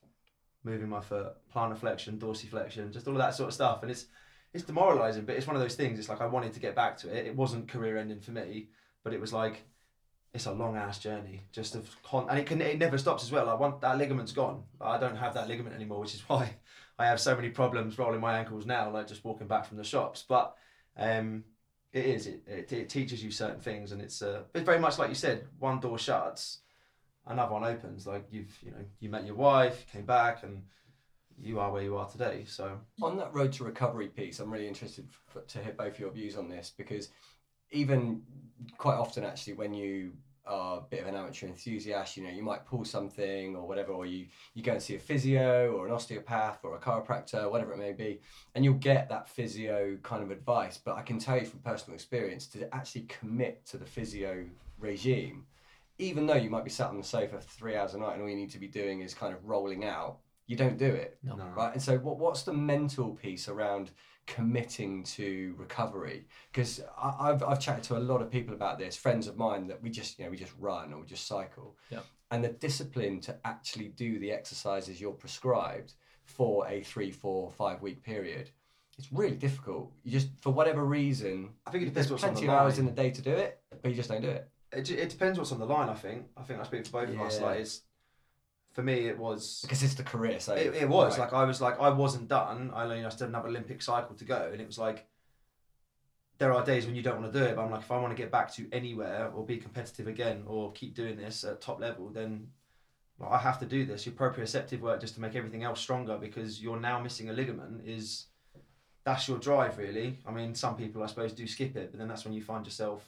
[0.63, 3.81] moving my foot, plantar flexion, dorsiflexion, just all of that sort of stuff.
[3.81, 4.05] And it's
[4.53, 5.99] it's demoralizing, but it's one of those things.
[5.99, 7.25] It's like I wanted to get back to it.
[7.25, 8.69] It wasn't career ending for me,
[9.03, 9.63] but it was like
[10.33, 11.41] it's a long ass journey.
[11.51, 13.49] Just of con- and it can it never stops as well.
[13.49, 14.63] I want that ligament's gone.
[14.79, 16.55] I don't have that ligament anymore, which is why
[16.97, 19.83] I have so many problems rolling my ankles now, like just walking back from the
[19.83, 20.23] shops.
[20.27, 20.55] But
[20.97, 21.43] um,
[21.93, 24.97] it is it, it, it teaches you certain things, and it's uh, it's very much
[24.97, 25.45] like you said.
[25.60, 26.60] One door shuts,
[27.27, 28.08] another one opens.
[28.08, 30.63] Like you've you know you met your wife, came back, and
[31.39, 32.45] you are where you are today.
[32.47, 35.08] So On that road to recovery piece, I'm really interested
[35.47, 37.10] to hear both your views on this because
[37.71, 38.23] even
[38.77, 40.13] quite often, actually, when you
[40.45, 43.91] are a bit of an amateur enthusiast, you know, you might pull something or whatever,
[43.93, 47.71] or you, you go and see a physio or an osteopath or a chiropractor, whatever
[47.73, 48.19] it may be,
[48.56, 50.77] and you'll get that physio kind of advice.
[50.77, 54.45] But I can tell you from personal experience to actually commit to the physio
[54.79, 55.45] regime,
[55.97, 58.21] even though you might be sat on the sofa for three hours a night and
[58.21, 61.17] all you need to be doing is kind of rolling out, you don't do it
[61.23, 61.36] No.
[61.36, 61.45] no.
[61.56, 61.71] right?
[61.73, 63.91] And so, what what's the mental piece around
[64.25, 66.25] committing to recovery?
[66.51, 69.81] Because I've I've chatted to a lot of people about this, friends of mine that
[69.81, 71.99] we just you know we just run or we just cycle, Yeah.
[72.31, 75.93] and the discipline to actually do the exercises you're prescribed
[76.25, 78.49] for a three, four, five week period.
[78.97, 79.91] It's really difficult.
[80.03, 82.59] You just, for whatever reason, I think it there's depends what's on plenty the of
[82.59, 84.47] hours in the day to do it, but you just don't do it.
[84.71, 85.89] It, it depends what's on the line.
[85.89, 86.27] I think.
[86.38, 87.41] I think I speak for both of us.
[87.41, 87.81] Like it's
[88.73, 89.59] for me, it was.
[89.62, 90.39] Because it's the career.
[90.39, 91.25] So It, it was right.
[91.25, 92.71] like I was like I wasn't done.
[92.73, 95.07] I only I still another Olympic cycle to go, and it was like
[96.39, 97.55] there are days when you don't want to do it.
[97.55, 100.43] But I'm like, if I want to get back to anywhere or be competitive again
[100.47, 102.47] or keep doing this at top level, then
[103.19, 104.05] well, I have to do this.
[104.05, 107.88] Your proprioceptive work just to make everything else stronger because you're now missing a ligament
[107.88, 108.25] is
[109.03, 110.19] that's your drive really.
[110.25, 112.65] I mean, some people I suppose do skip it, but then that's when you find
[112.65, 113.07] yourself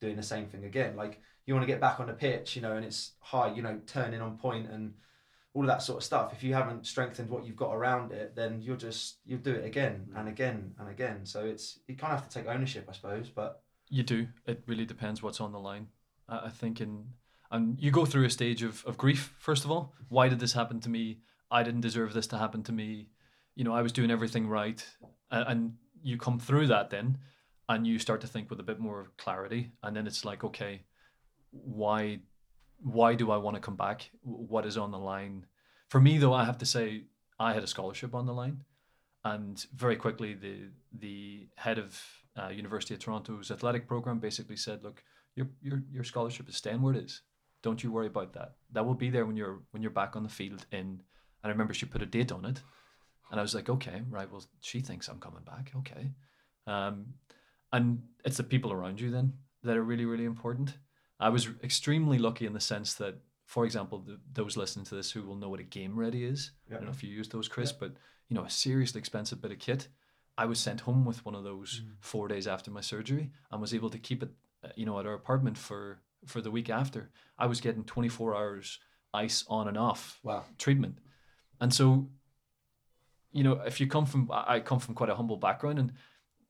[0.00, 0.96] doing the same thing again.
[0.96, 3.62] Like you want to get back on the pitch, you know, and it's high, you
[3.62, 4.94] know, turning on point and
[5.54, 6.32] all of that sort of stuff.
[6.34, 9.64] If you haven't strengthened what you've got around it, then you'll just you'll do it
[9.64, 10.20] again mm.
[10.20, 11.24] and again and again.
[11.24, 13.30] So it's you kind of have to take ownership, I suppose.
[13.30, 14.26] But You do.
[14.44, 15.88] It really depends what's on the line.
[16.28, 17.04] I, think in
[17.52, 19.94] and you go through a stage of, of grief first of all.
[20.08, 21.20] Why did this happen to me?
[21.50, 23.06] I didn't deserve this to happen to me.
[23.54, 24.84] You know, I was doing everything right,
[25.30, 27.18] and you come through that then,
[27.68, 30.82] and you start to think with a bit more clarity, and then it's like, okay,
[31.64, 32.20] why,
[32.78, 34.10] why do I want to come back?
[34.22, 35.46] What is on the line?
[35.88, 37.04] For me, though, I have to say
[37.38, 38.64] I had a scholarship on the line,
[39.24, 42.00] and very quickly the the head of
[42.36, 45.02] uh, University of Toronto's athletic program basically said, "Look,
[45.34, 47.22] your your your scholarship is staying where it is.
[47.62, 48.54] Don't you worry about that.
[48.72, 51.02] That will be there when you're when you're back on the field." In and
[51.44, 52.60] I remember she put a date on it,
[53.30, 54.30] and I was like, "Okay, right.
[54.30, 55.72] Well, she thinks I'm coming back.
[55.76, 56.10] Okay."
[56.66, 57.14] Um,
[57.72, 60.78] and it's the people around you then that are really really important.
[61.18, 65.10] I was extremely lucky in the sense that, for example, the, those listening to this
[65.10, 66.50] who will know what a Game Ready is.
[66.70, 67.92] I don't know if you use those, Chris, but
[68.28, 69.88] you know, a seriously expensive bit of kit.
[70.36, 73.72] I was sent home with one of those four days after my surgery and was
[73.72, 74.30] able to keep it,
[74.64, 77.10] uh, you know, at our apartment for for the week after.
[77.38, 78.78] I was getting 24 hours
[79.14, 80.44] ice on and off Wow.
[80.58, 80.98] treatment,
[81.60, 82.10] and so,
[83.32, 85.92] you know, if you come from, I come from quite a humble background, and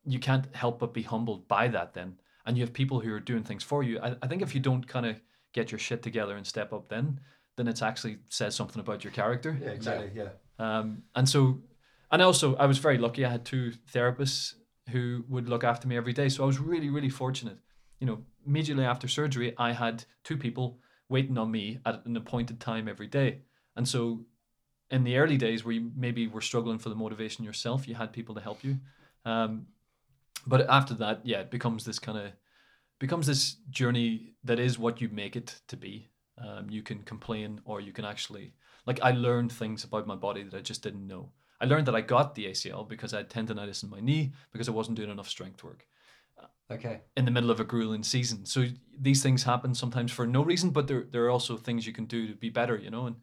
[0.04, 1.94] you can't help but be humbled by that.
[1.94, 3.98] Then, and you have people who are doing things for you.
[4.00, 5.20] I, I think if you don't kind of
[5.52, 7.20] get your shit together and step up, then
[7.56, 9.58] then it's actually says something about your character.
[9.60, 10.10] yeah, exactly.
[10.14, 10.28] Yeah.
[10.58, 11.60] Um, and so,
[12.12, 13.24] and also I was very lucky.
[13.24, 14.54] I had two therapists
[14.90, 17.58] who would look after me every day, so I was really really fortunate.
[18.00, 20.78] You know, immediately after surgery, I had two people
[21.08, 23.40] waiting on me at an appointed time every day,
[23.74, 24.24] and so
[24.90, 28.12] in the early days where you maybe were struggling for the motivation yourself, you had
[28.12, 28.78] people to help you.
[29.24, 29.66] Um,
[30.46, 32.32] but after that, yeah, it becomes this kind of
[32.98, 36.10] becomes this journey that is what you make it to be.
[36.38, 38.52] Um, you can complain or you can actually
[38.86, 41.32] like I learned things about my body that I just didn't know.
[41.60, 44.68] I learned that I got the ACL because I had tendonitis in my knee because
[44.68, 45.86] I wasn't doing enough strength work
[46.70, 47.00] Okay.
[47.16, 48.44] in the middle of a grueling season.
[48.44, 48.66] So
[48.98, 52.06] these things happen sometimes for no reason, but there there are also things you can
[52.06, 53.06] do to be better, you know.
[53.06, 53.16] And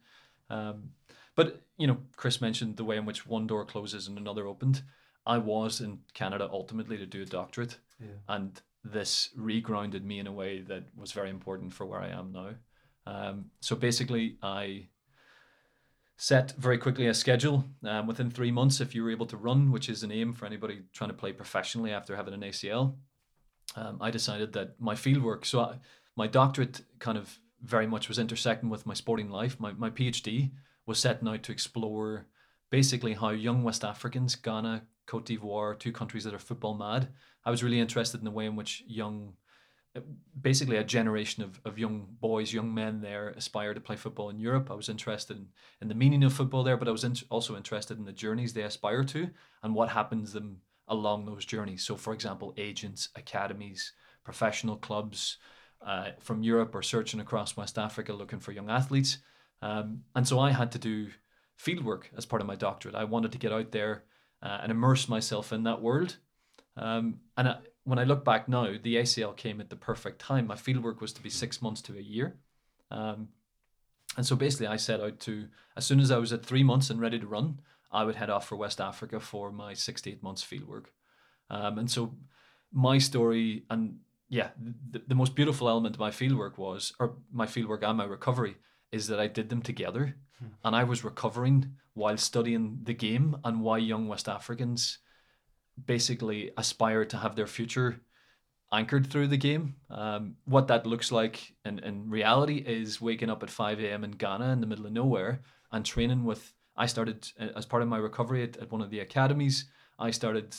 [0.50, 0.90] um,
[1.36, 4.82] but you know, Chris mentioned the way in which one door closes and another opened.
[5.26, 8.08] I was in Canada ultimately to do a doctorate, Yeah.
[8.28, 12.32] and this regrounded me in a way that was very important for where I am
[12.32, 12.50] now.
[13.06, 14.88] Um, so basically, I
[16.16, 17.64] set very quickly a schedule.
[17.82, 20.46] Um, within three months, if you were able to run, which is an aim for
[20.46, 22.96] anybody trying to play professionally after having an ACL,
[23.76, 25.78] um, I decided that my fieldwork, so I,
[26.16, 29.58] my doctorate kind of very much was intersecting with my sporting life.
[29.58, 30.52] My, my PhD
[30.86, 32.26] was setting out to explore
[32.70, 37.08] basically how young West Africans, Ghana, Cote d'Ivoire, two countries that are football mad,
[37.44, 39.34] I was really interested in the way in which young,
[40.40, 44.38] basically a generation of, of young boys, young men there aspire to play football in
[44.38, 44.70] Europe.
[44.70, 45.46] I was interested in,
[45.82, 48.52] in the meaning of football there, but I was in, also interested in the journeys
[48.52, 49.30] they aspire to
[49.62, 51.84] and what happens them along those journeys.
[51.84, 53.92] So, for example, agents, academies,
[54.24, 55.38] professional clubs
[55.86, 59.18] uh, from Europe are searching across West Africa looking for young athletes.
[59.60, 61.08] Um, and so I had to do
[61.58, 62.94] fieldwork as part of my doctorate.
[62.94, 64.04] I wanted to get out there
[64.44, 66.18] uh, and immerse myself in that world.
[66.76, 70.46] Um, and I, when I look back now, the ACL came at the perfect time.
[70.46, 72.36] My fieldwork was to be six months to a year.
[72.90, 73.28] Um,
[74.16, 76.90] and so basically, I set out to, as soon as I was at three months
[76.90, 80.10] and ready to run, I would head off for West Africa for my six to
[80.10, 80.86] eight months fieldwork.
[81.50, 82.14] Um, and so
[82.72, 84.50] my story, and yeah,
[84.90, 88.56] the, the most beautiful element of my fieldwork was, or my fieldwork and my recovery,
[88.92, 90.16] is that I did them together.
[90.64, 94.98] And I was recovering while studying the game and why young West Africans
[95.86, 98.00] basically aspire to have their future
[98.72, 99.76] anchored through the game.
[99.90, 104.04] Um, what that looks like in, in reality is waking up at 5 a.m.
[104.04, 106.52] in Ghana in the middle of nowhere and training with.
[106.76, 109.66] I started uh, as part of my recovery at, at one of the academies.
[109.98, 110.54] I started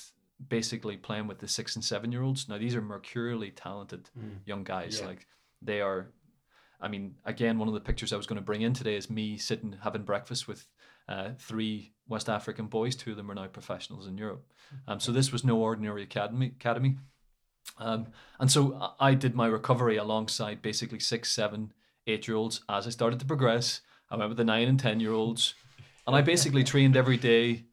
[0.48, 2.48] basically playing with the six and seven year olds.
[2.48, 4.10] Now, these are mercurially talented
[4.46, 5.00] young guys.
[5.00, 5.08] Yeah.
[5.08, 5.28] Like
[5.62, 6.12] they are.
[6.80, 9.10] I mean, again, one of the pictures I was going to bring in today is
[9.10, 10.68] me sitting having breakfast with
[11.08, 12.96] uh, three West African boys.
[12.96, 14.46] Two of them are now professionals in Europe.
[14.88, 16.48] Um, so this was no ordinary academy.
[16.48, 16.98] Academy,
[17.78, 18.08] um,
[18.40, 21.74] and so I did my recovery alongside basically six, seven,
[22.08, 22.62] eight year olds.
[22.70, 25.56] As I started to progress, I went with the nine and ten year olds,
[26.08, 27.66] and I basically trained every day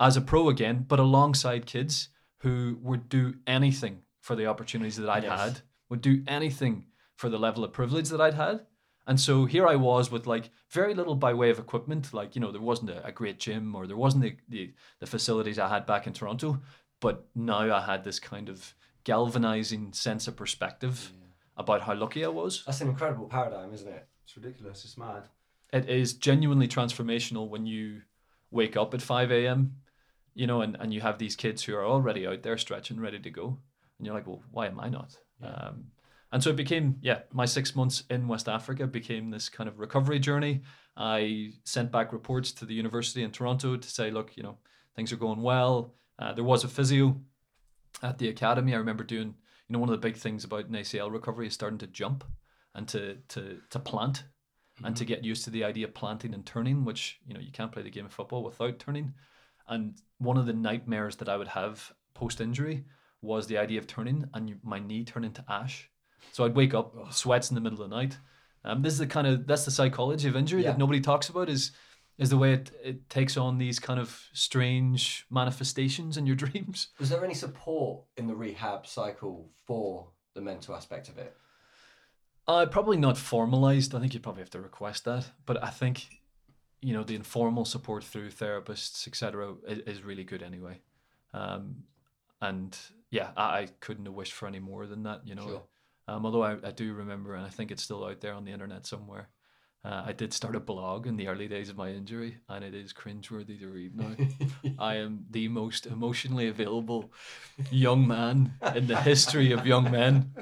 [0.00, 5.08] as a pro again, but alongside kids who would do anything for the opportunities that
[5.08, 5.40] I'd Yes.
[5.40, 8.66] had, would do anything for the level of privilege that I'd had.
[9.06, 12.14] And so here I was with like very little by way of equipment.
[12.14, 15.06] Like, you know, there wasn't a, a great gym or there wasn't the, the, the
[15.06, 16.60] facilities I had back in Toronto.
[17.00, 21.12] But now I had this kind of galvanizing sense of perspective
[21.56, 22.62] about how lucky I was.
[22.64, 24.06] That's an incredible paradigm, isn't it?
[24.24, 24.84] It's ridiculous.
[24.84, 25.24] It's mad.
[25.72, 28.02] It is genuinely transformational when you
[28.50, 29.76] wake up at 5 a.m.,
[30.34, 33.18] you know, and, and you have these kids who are already out there stretching, ready
[33.18, 33.58] to go.
[33.98, 35.16] And you're like, well, why am I not?
[35.42, 35.86] Um,
[36.32, 39.78] and so it became, yeah, my six months in West Africa became this kind of
[39.78, 40.62] recovery journey.
[40.96, 44.56] I sent back reports to the university in Toronto to say, look, you know,
[44.96, 45.94] things are going well.
[46.18, 47.20] Uh, there was a physio
[48.02, 48.74] at the academy.
[48.74, 49.34] I remember doing,
[49.68, 52.24] you know, one of the big things about an ACL recovery is starting to jump
[52.74, 54.24] and to to to plant
[54.84, 57.52] and to get used to the idea of planting and turning, which you know you
[57.52, 59.12] can't play the game of football without turning.
[59.68, 62.84] And one of the nightmares that I would have post injury
[63.20, 65.88] was the idea of turning and you, my knee turning to ash.
[66.32, 68.16] So I'd wake up, sweats in the middle of the night.
[68.64, 70.70] Um, this is the kind of that's the psychology of injury Yeah.
[70.70, 71.48] that nobody talks about.
[71.48, 71.72] Is
[72.18, 76.88] is the way it, it takes on these kind of strange manifestations in your dreams.
[77.00, 81.34] Was there any support in the rehab cycle for the mental aspect of it?
[82.46, 83.94] Uh, probably not formalized.
[83.94, 85.26] I think you probably have to request that.
[85.46, 86.20] But I think,
[86.80, 90.80] you know, the informal support through therapists, etc., is, is really good anyway.
[91.32, 91.84] Um,
[92.40, 92.76] and
[93.10, 95.22] yeah, I, I couldn't have wished for any more than that.
[95.26, 95.62] You know, Sure.
[96.12, 98.52] Um, although I, I do remember, and I think it's still out there on the
[98.52, 99.28] internet somewhere.
[99.84, 102.72] Uh, I did start a blog in the early days of my injury, and it
[102.74, 104.14] is cringeworthy to read now.
[104.78, 107.12] I am the most emotionally available
[107.70, 110.32] young man in the history of young men.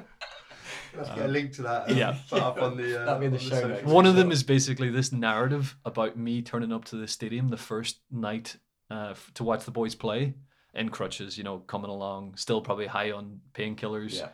[0.94, 1.90] Let's get a link to that.
[1.90, 2.16] uh, yeah.
[2.32, 3.00] Up on the.
[3.00, 3.84] Uh, That'll be in the on show social notes.
[3.84, 7.56] One of them is basically this narrative about me turning up to the stadium the
[7.56, 8.56] first night
[8.90, 10.34] uh, f- to watch the boys play
[10.74, 11.38] in crutches.
[11.38, 14.18] You know, coming along, still probably high on painkillers.
[14.18, 14.28] Yeah.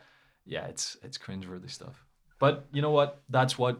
[0.47, 2.05] Yeah, it's it's cringeworthy stuff.
[2.39, 3.21] But you know what?
[3.29, 3.79] That's what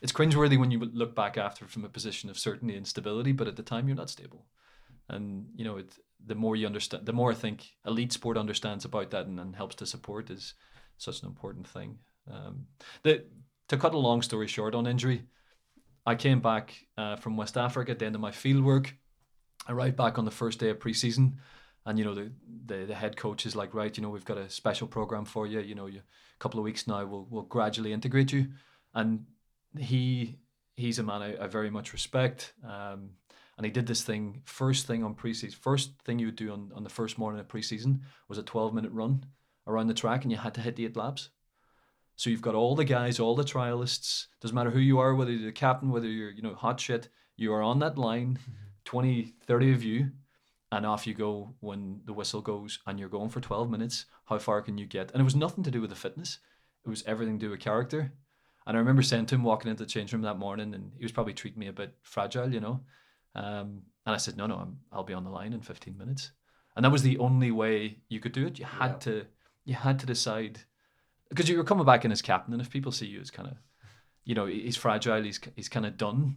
[0.00, 3.32] it's cringeworthy when you look back after from a position of certainty and stability.
[3.32, 4.46] But at the time, you're not stable,
[5.08, 5.92] and you know it.
[6.26, 9.54] The more you understand, the more I think elite sport understands about that and, and
[9.54, 10.54] helps to support is
[10.96, 11.98] such an important thing.
[12.28, 12.66] Um,
[13.02, 13.24] the
[13.68, 15.24] to cut a long story short on injury,
[16.06, 18.94] I came back uh, from West Africa at the end of my field work.
[19.66, 21.34] I arrived back on the first day of preseason,
[21.88, 22.30] and you know the,
[22.66, 25.46] the the head coach is like, right, you know we've got a special program for
[25.46, 25.60] you.
[25.60, 28.48] You know, you a couple of weeks now we'll we'll gradually integrate you,
[28.94, 29.24] and
[29.78, 30.36] he
[30.76, 32.52] he's a man I, I very much respect.
[32.62, 33.12] Um,
[33.56, 35.54] and he did this thing first thing on preseason.
[35.54, 38.74] First thing you would do on, on the first morning of preseason was a twelve
[38.74, 39.24] minute run
[39.66, 41.30] around the track, and you had to hit the eight laps.
[42.16, 44.26] So you've got all the guys, all the trialists.
[44.42, 47.08] Doesn't matter who you are, whether you're the captain, whether you're you know hot shit.
[47.36, 48.38] You are on that line,
[48.84, 50.10] 20, 30 of you,
[50.70, 54.06] and off you go when the whistle goes, and you're going for twelve minutes.
[54.26, 55.10] How far can you get?
[55.12, 56.38] And it was nothing to do with the fitness.
[56.84, 58.12] It was everything to do with character.
[58.66, 61.04] And I remember saying to him walking into the change room that morning, and he
[61.04, 62.80] was probably treating me a bit fragile, you know.
[63.34, 66.32] Um, and I said, no, no, I'm, I'll be on the line in 15 minutes.
[66.76, 68.58] And that was the only way you could do it.
[68.58, 68.98] You had Yeah.
[68.98, 69.26] to,
[69.64, 70.60] you had to decide,
[71.30, 73.48] because you were coming back in as captain, and if people see you as kind
[73.48, 73.56] of,
[74.24, 76.36] you know, he's fragile, he's he's kind of done.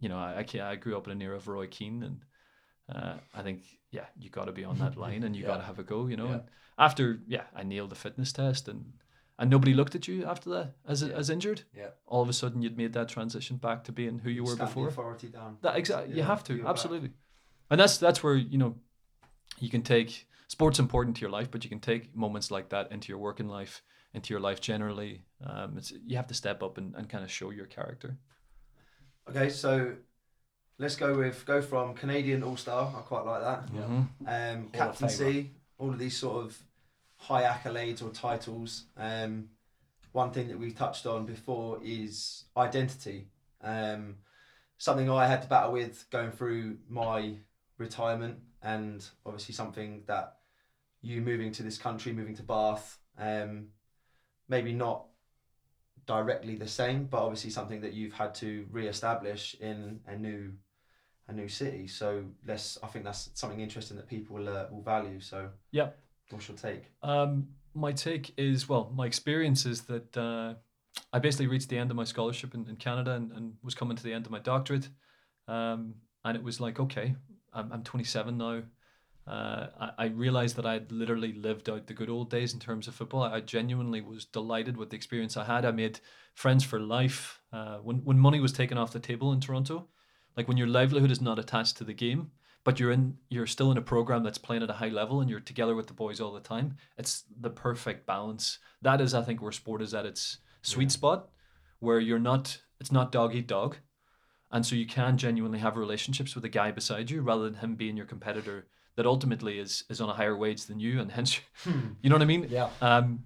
[0.00, 2.20] You know, I I, I grew up in an era of Roy Keane, and
[2.88, 5.48] uh, I think yeah, you got to be on that line, and you Yeah.
[5.48, 6.06] got to have a go.
[6.06, 6.32] You know, Yeah.
[6.34, 6.42] and
[6.78, 8.92] after yeah, I nailed the fitness test, and
[9.38, 11.16] and nobody looked at you after that as Yeah.
[11.16, 11.62] as injured.
[11.74, 11.90] Yeah.
[12.06, 14.88] All of a sudden, you'd made that transition back to being who you were before.
[14.88, 15.58] authority down.
[15.62, 16.70] That exactly, you Yeah, have to you're back.
[16.70, 17.10] absolutely,
[17.70, 18.76] and that's that's where you know
[19.58, 22.92] you can take sports important to your life, but you can take moments like that
[22.92, 23.82] into your working life,
[24.12, 25.24] into your life generally.
[25.42, 28.18] Um, it's you have to step up and, and kind of show your character.
[29.28, 29.96] Okay, so
[30.78, 32.92] let's go with go from Canadian All Star.
[32.96, 33.68] I quite like that.
[33.74, 33.80] Yeah.
[33.82, 34.08] Mhm.
[34.26, 36.58] Um, captaincy, all of these sort of
[37.16, 38.84] high accolades or titles.
[38.96, 39.50] Um,
[40.12, 43.28] one thing that we touched on before is identity.
[43.60, 44.16] Um,
[44.78, 47.36] something I had to battle with going through my
[47.78, 50.36] retirement, and obviously something that
[51.00, 53.68] you moving to this country, moving to Bath, um,
[54.48, 55.06] maybe not
[56.06, 60.52] directly the same, but obviously something that you've had to re-establish in a new
[61.26, 61.86] a new city.
[61.86, 62.76] So let's.
[62.82, 65.20] I think that's something interesting that people will, uh, will value.
[65.20, 65.90] So Yeah.
[66.30, 66.84] what's your take?
[67.02, 70.54] Um, my take is well, my experience is that uh,
[71.12, 73.96] I basically reached the end of my scholarship in, in Canada and, and was coming
[73.96, 74.88] to the end of my doctorate.
[75.48, 75.94] Um,
[76.24, 77.14] and it was like, okay,
[77.52, 78.62] I'm, I'm 27 now.
[79.26, 82.60] Uh, I, I realized that I had literally lived out the good old days in
[82.60, 83.22] terms of football.
[83.22, 85.64] I, I genuinely was delighted with the experience I had.
[85.64, 86.00] I made
[86.34, 87.40] friends for life.
[87.52, 89.88] Uh, when, when money was taken off the table in Toronto,
[90.36, 92.32] like when your livelihood is not attached to the game,
[92.64, 95.30] but you're in you're still in a program that's playing at a high level and
[95.30, 99.22] you're together with the boys all the time it's the perfect balance that is i
[99.22, 101.28] think where sport is at its sweet spot
[101.78, 103.76] where you're not it's not dog eat dog
[104.50, 107.74] and so you can genuinely have relationships with the guy beside you rather than him
[107.74, 108.66] being your competitor
[108.96, 111.40] that ultimately is is on a higher wage than you and hence
[112.02, 112.68] you know what i mean Yeah.
[112.80, 113.24] um,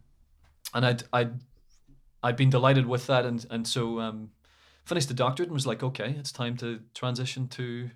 [0.74, 1.32] and I'd, I'd,
[2.22, 3.24] I'd been delighted with that.
[3.24, 4.30] And, and so um,
[4.84, 7.88] finished the doctorate and was like, okay, it's time to transition to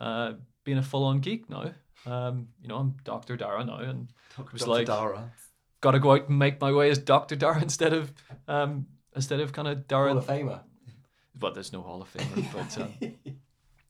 [0.00, 0.32] uh,
[0.64, 1.72] being a full on geek now.
[2.06, 3.36] Um, you know, I'm Dr.
[3.36, 4.08] Dara now and
[4.52, 4.70] was Dr.
[4.70, 5.30] like- Dara.
[5.80, 7.36] got to go out and make my way as Dr.
[7.36, 8.12] Dara instead of,
[8.48, 10.08] um, instead of kind of Dara.
[10.08, 10.62] Hall of Famer.
[11.36, 12.52] But there's no Hall of Famer.
[12.52, 13.34] But, um,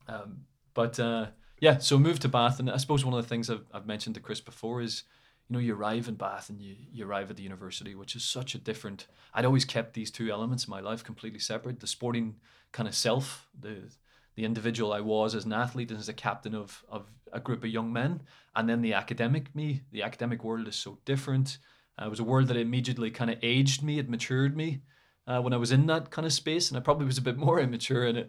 [0.14, 0.40] um,
[0.74, 1.26] but uh,
[1.60, 4.14] yeah, so moved to Bath, and I suppose one of the things I've, I've mentioned
[4.14, 5.04] to Chris before is,
[5.48, 8.24] you know, you arrive in Bath and you, you arrive at the university, which is
[8.24, 9.06] such a different.
[9.34, 12.36] I'd always kept these two elements in my life completely separate: the sporting
[12.72, 13.90] kind of self, the
[14.36, 17.62] the individual I was as an athlete and as a captain of of a group
[17.62, 18.22] of young men,
[18.56, 19.82] and then the academic me.
[19.92, 21.58] The academic world is so different.
[22.00, 24.80] Uh, it was a world that immediately kind of aged me, it matured me
[25.26, 27.36] uh, when I was in that kind of space, and I probably was a bit
[27.36, 28.26] more immature and a,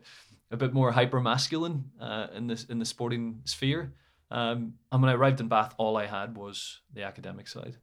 [0.52, 3.93] a bit more hyper masculine uh, in this in the sporting sphere.
[4.30, 7.78] Um, and when I arrived in Bath, all I had was the academic side,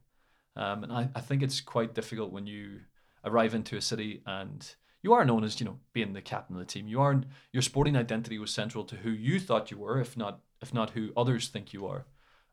[0.55, 2.81] um, and I, I think it's quite difficult when you
[3.25, 6.59] arrive into a city and you are known as you know being the captain of
[6.59, 6.87] the team.
[6.87, 10.41] You aren't your sporting identity was central to who you thought you were, if not
[10.61, 12.05] if not who others think you are.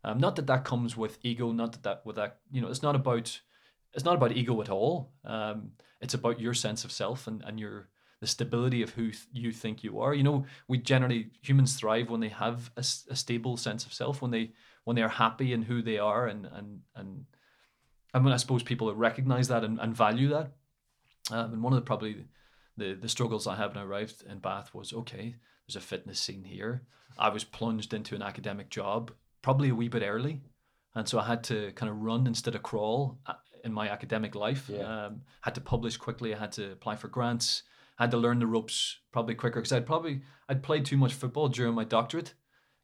[0.05, 2.83] Um, not that that comes with ego, not that that with that you know it's
[2.83, 3.41] not about
[3.93, 5.13] it's not about ego at all.
[5.25, 7.89] Um, it's about your sense of self and, and your
[8.21, 10.15] the stability of who th- you think you are.
[10.15, 14.31] You know, we generally humans thrive when they have a stable sense of self, when
[14.31, 14.53] they
[14.85, 17.27] when they are happy in who they are, and and and
[18.15, 20.53] I mean, I suppose people recognize that and, and value that.
[21.31, 22.25] Um, and one of the probably
[22.77, 25.37] the the struggles I had when I arrived in Bath was okay.
[25.67, 26.83] There's a fitness scene here.
[27.19, 29.13] I was plunged into an academic job
[29.43, 30.41] probably a wee bit early,
[30.95, 34.35] and so I had to kind of run instead of crawl uh, in my academic
[34.35, 34.69] life.
[34.69, 35.07] Yeah.
[35.07, 36.35] Um, had to publish quickly.
[36.35, 37.63] I had to apply for grants.
[37.99, 41.49] Had to learn the ropes probably quicker because I'd probably I'd played too much football
[41.49, 42.35] during my doctorate.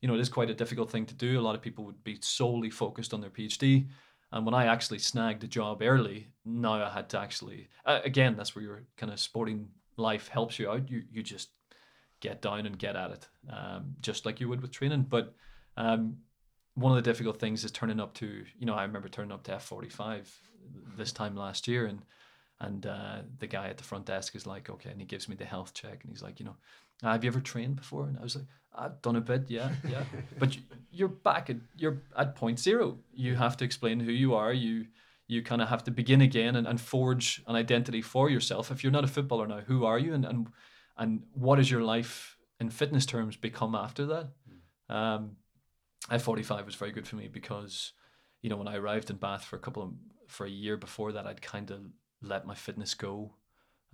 [0.01, 1.39] You know, it is quite a difficult thing to do.
[1.39, 3.89] A lot of people would be solely focused on their PhD.
[4.33, 8.37] And when I actually snagged a job early, now I had to actually uh, again
[8.37, 10.91] that's where your kind of sporting life helps you out.
[10.91, 11.51] You you just
[12.21, 15.07] get down and get at it, um, just like you would with training.
[15.09, 15.35] But
[15.77, 16.19] um,
[16.75, 19.43] one of the difficult things is turning up to you know I remember turning up
[19.45, 20.33] to F forty five
[20.97, 22.03] this time last year and
[22.67, 25.35] and uh, the guy at the front desk is like okay and he gives me
[25.37, 26.57] the health check and he's like you know
[27.03, 28.05] have you ever trained before?
[28.09, 28.47] And I was like
[28.83, 30.05] I've done a bit yeah yeah.
[30.43, 30.63] But you-
[30.99, 32.87] you're back at you're at point zero.
[33.25, 34.53] You have to explain who you are.
[34.53, 34.87] You
[35.27, 38.71] you kind of have to begin again and, and forge an identity for yourself.
[38.71, 40.15] If you're not a footballer now who are you?
[40.15, 40.47] And and
[40.97, 44.27] and what is your life in fitness terms become after that?
[44.99, 45.37] Um
[46.11, 47.93] F45 was very good for me because,
[48.43, 49.91] you know, when I arrived in Bath for a couple of
[50.29, 51.81] for a year before that, I'd kind of
[52.23, 53.35] let my fitness go.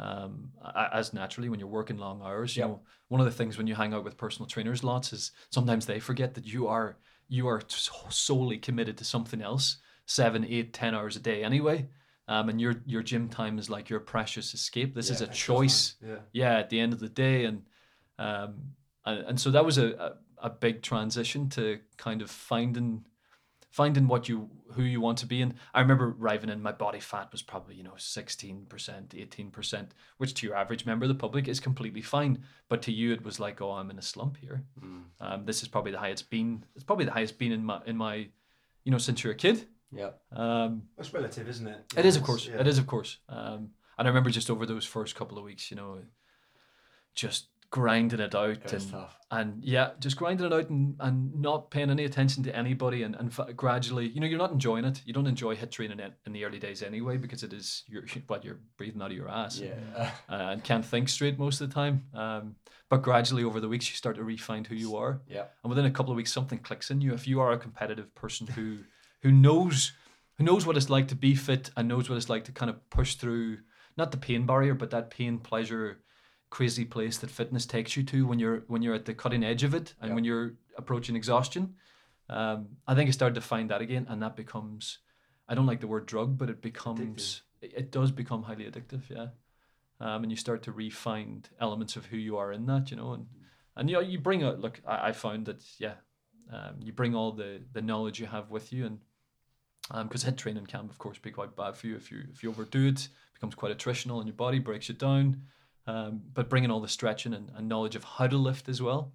[0.00, 0.52] Um,
[0.92, 2.68] as naturally when you're working long hours, you Yep.
[2.68, 5.86] know, one of the things when you hang out with personal trainers lots is sometimes
[5.86, 6.98] they forget that you are
[7.30, 11.88] you are so- solely committed to something else, seven, eight, ten hours a day anyway.
[12.28, 14.94] Um, and your your gym time is like your precious escape.
[14.94, 15.96] This is a choice.
[16.00, 16.16] Yeah.
[16.32, 17.62] yeah at the end of the day and
[18.18, 18.74] um
[19.04, 23.04] and, and so that was a, a a big transition to kind of finding
[23.70, 27.00] finding what you who you want to be and i remember arriving in my body
[27.00, 29.86] fat was probably you know 16% 18%
[30.18, 33.22] which to your average member of the public is completely fine but to you it
[33.24, 35.02] was like oh i'm in a slump here Mm.
[35.20, 37.96] um, this is probably the highest been it's probably the highest been in my in
[37.96, 38.14] my
[38.84, 40.10] you know since you're a kid Yeah.
[40.32, 41.80] um, It's relative, isn't it?
[41.96, 42.46] it is, of course.
[42.46, 42.60] yeah.
[42.60, 43.18] It is, of course.
[43.28, 45.98] Um, and I remember just over those first couple of weeks, you know,
[47.14, 51.70] just grinding it out It and and yeah, just grinding it out and, and not
[51.70, 55.02] paying any attention to anybody and, and fa- gradually, you know, you're not enjoying it.
[55.04, 58.04] You don't enjoy HIIT training in, in the early days anyway because it is you're
[58.26, 59.74] what you're breathing out of your ass Yeah.
[60.30, 62.04] uh, and can't think straight most of the time.
[62.14, 62.56] Um,
[62.88, 65.44] but gradually over the weeks, you start to refine who you are yeah.
[65.62, 68.14] and within a couple of weeks something clicks in you if you are a competitive
[68.14, 68.78] person who
[69.22, 69.92] who knows
[70.38, 72.70] who knows what it's like to be fit and knows what it's like to kind
[72.70, 73.58] of push through
[73.96, 75.98] not the pain barrier but that pain pleasure
[76.50, 79.62] crazy place that fitness takes you to when you're when you're at the cutting edge
[79.64, 80.14] of it and Yeah.
[80.14, 81.74] when you're approaching exhaustion.
[82.30, 84.98] Um, i think i started to find that again and that becomes
[85.48, 89.08] i don't like the word drug but it becomes it, it does become highly addictive
[89.08, 89.28] yeah.
[89.98, 93.14] Um, and you start to refine elements of who you are in that you know
[93.14, 93.26] and
[93.76, 95.94] and you know you bring a look i, I found that yeah
[96.52, 98.98] um, you bring all the the knowledge you have with you and
[100.06, 102.50] because head training can of course be quite bad for you if you if you
[102.50, 105.40] overdo it, it becomes quite attritional and your body breaks you down
[105.88, 109.12] um, but bringing all the stretching and, and knowledge of how to lift as well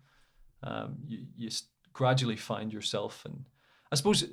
[0.64, 1.50] um, you, you
[1.94, 3.46] gradually find yourself and
[3.92, 4.26] i suppose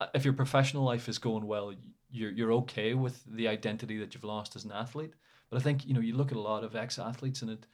[0.00, 1.72] uh, if your professional life is going well
[2.10, 5.14] you're, you're okay with the identity that you've lost as an athlete
[5.50, 7.66] but i think you know you look at a lot of ex-athletes and it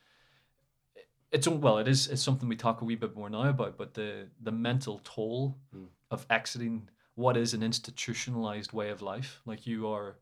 [1.33, 3.95] it's well it is it's something we talk a wee bit more now about but
[3.95, 5.87] the the mental toll Mm.
[6.11, 10.17] of exiting what is an institutionalized way of life like you are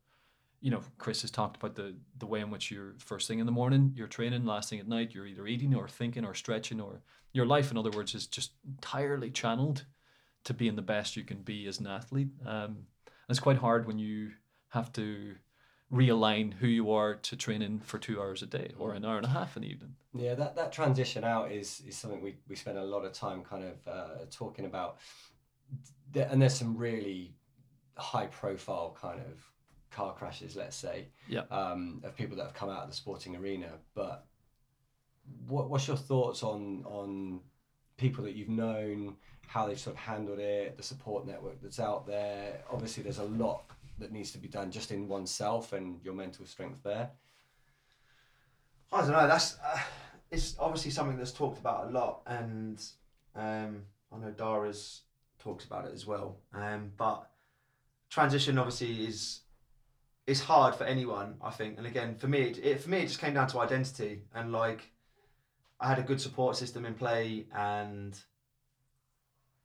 [0.61, 3.47] you know chris has talked about the the way in which you're first thing in
[3.47, 6.81] the morning you're training last thing at night you're either eating or thinking or stretching
[6.81, 7.01] or
[7.33, 9.85] your life in other words is just entirely channeled
[10.45, 12.79] to being the best you can be as an athlete um,
[13.29, 14.31] it's quite hard when you
[14.71, 15.35] have to
[15.93, 19.27] realign who you are to training for two hours a day or an hour and
[19.27, 22.57] a half in the evening Yeah, that, that transition out is, is something we, we
[22.57, 24.99] spend a lot of time kind of uh, talking about.
[26.15, 27.37] And there's some really
[27.97, 29.45] high profile kind of
[29.91, 31.43] car crashes, let's say, Yeah.
[31.51, 33.73] um, of people that have come out of the sporting arena.
[33.95, 34.27] But
[35.47, 37.41] what, what's your thoughts on, on
[37.97, 39.17] people that you've known,
[39.47, 42.63] how they've sort of handled it, the support network that's out there?
[42.71, 43.65] Obviously, there's a lot
[43.99, 47.11] that needs to be done just in oneself and your mental strength there.
[48.93, 49.27] I don't know.
[49.27, 49.79] That's uh,
[50.31, 52.83] it's obviously something that's talked about a lot, and
[53.35, 53.83] um,
[54.13, 55.03] I know Dara's
[55.39, 56.37] talks about it as well.
[56.55, 57.29] Um, but
[58.09, 59.41] transition obviously is
[60.29, 61.79] is hard for anyone, I think.
[61.79, 64.53] And again, for me, it, it for me it just came down to identity and
[64.53, 64.93] like
[65.81, 68.19] I had a good support system in play, and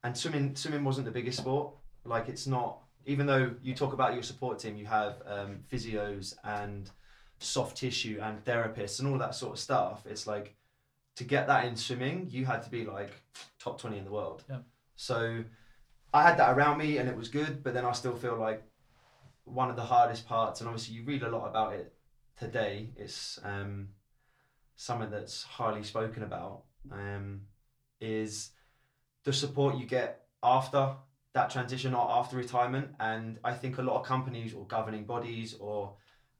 [0.04, 1.76] and swimming swimming wasn't the biggest sport.
[2.06, 2.80] Like it's not.
[3.06, 6.90] Even though you talk about your support team, you have um, physios and
[7.40, 10.06] soft tissue and therapists and all that sort of stuff.
[10.10, 10.56] It's like
[11.18, 13.12] to get that in swimming, you had to be like
[13.60, 14.46] top 20 in the world.
[14.50, 14.60] Yeah.
[14.96, 15.44] So
[16.14, 18.64] I had that around me and it was good, but then I still feel like
[19.46, 21.94] one of the hardest parts, and obviously you read a lot about it
[22.38, 23.90] today, it's um,
[24.76, 27.42] something that's highly spoken about, um,
[28.00, 28.52] is
[29.24, 30.96] the support you get after
[31.34, 32.90] that transition or after retirement.
[33.00, 35.96] And I think a lot of companies or governing bodies or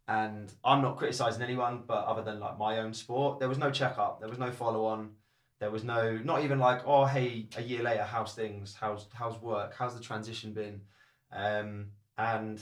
[0.08, 3.72] and I'm not criticizing anyone, but other than like my own sport, there was no
[3.72, 5.12] checkup, there was no follow on,
[5.60, 8.76] there was no not even like oh hey a year later how's things?
[8.80, 9.74] How's how's work?
[9.78, 10.82] How's the transition been,
[11.32, 11.88] um,
[12.18, 12.62] and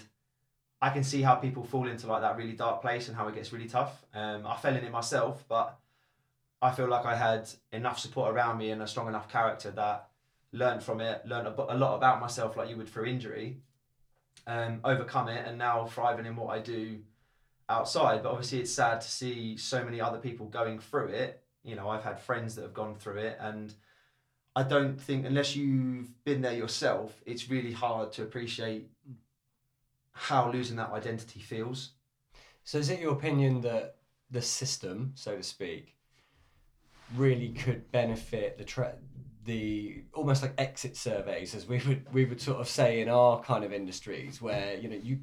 [0.82, 3.36] I can see how people fall into like that really dark place and how it
[3.36, 4.04] gets really tough.
[4.14, 5.78] Um, I fell in it myself, but
[6.62, 10.10] I feel like I had enough support around me and a strong enough character that
[10.52, 13.58] learned from it, learned a, a lot about myself like you would through injury,
[14.48, 17.00] um, overcome it, and now thriving in what I do
[17.70, 18.24] outside.
[18.24, 21.44] But obviously, it's sad to see so many other people going through it.
[21.64, 23.74] You know, I've had friends that have gone through it, and
[24.56, 28.90] I don't think unless you've been there yourself, it's really hard to appreciate
[30.14, 31.92] how losing that identity feels.
[32.64, 33.96] So, is it your opinion that
[34.30, 35.96] the system, so to speak,
[37.16, 38.96] really could benefit the tra-
[39.46, 43.42] the almost like exit surveys, as we would we would sort of say in our
[43.42, 45.20] kind of industries, where you know you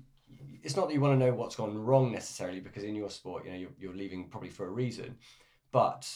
[0.62, 3.44] it's not that you want to know what's gone wrong necessarily because in your sport
[3.44, 5.16] you know you're, you're leaving probably for a reason
[5.72, 6.08] but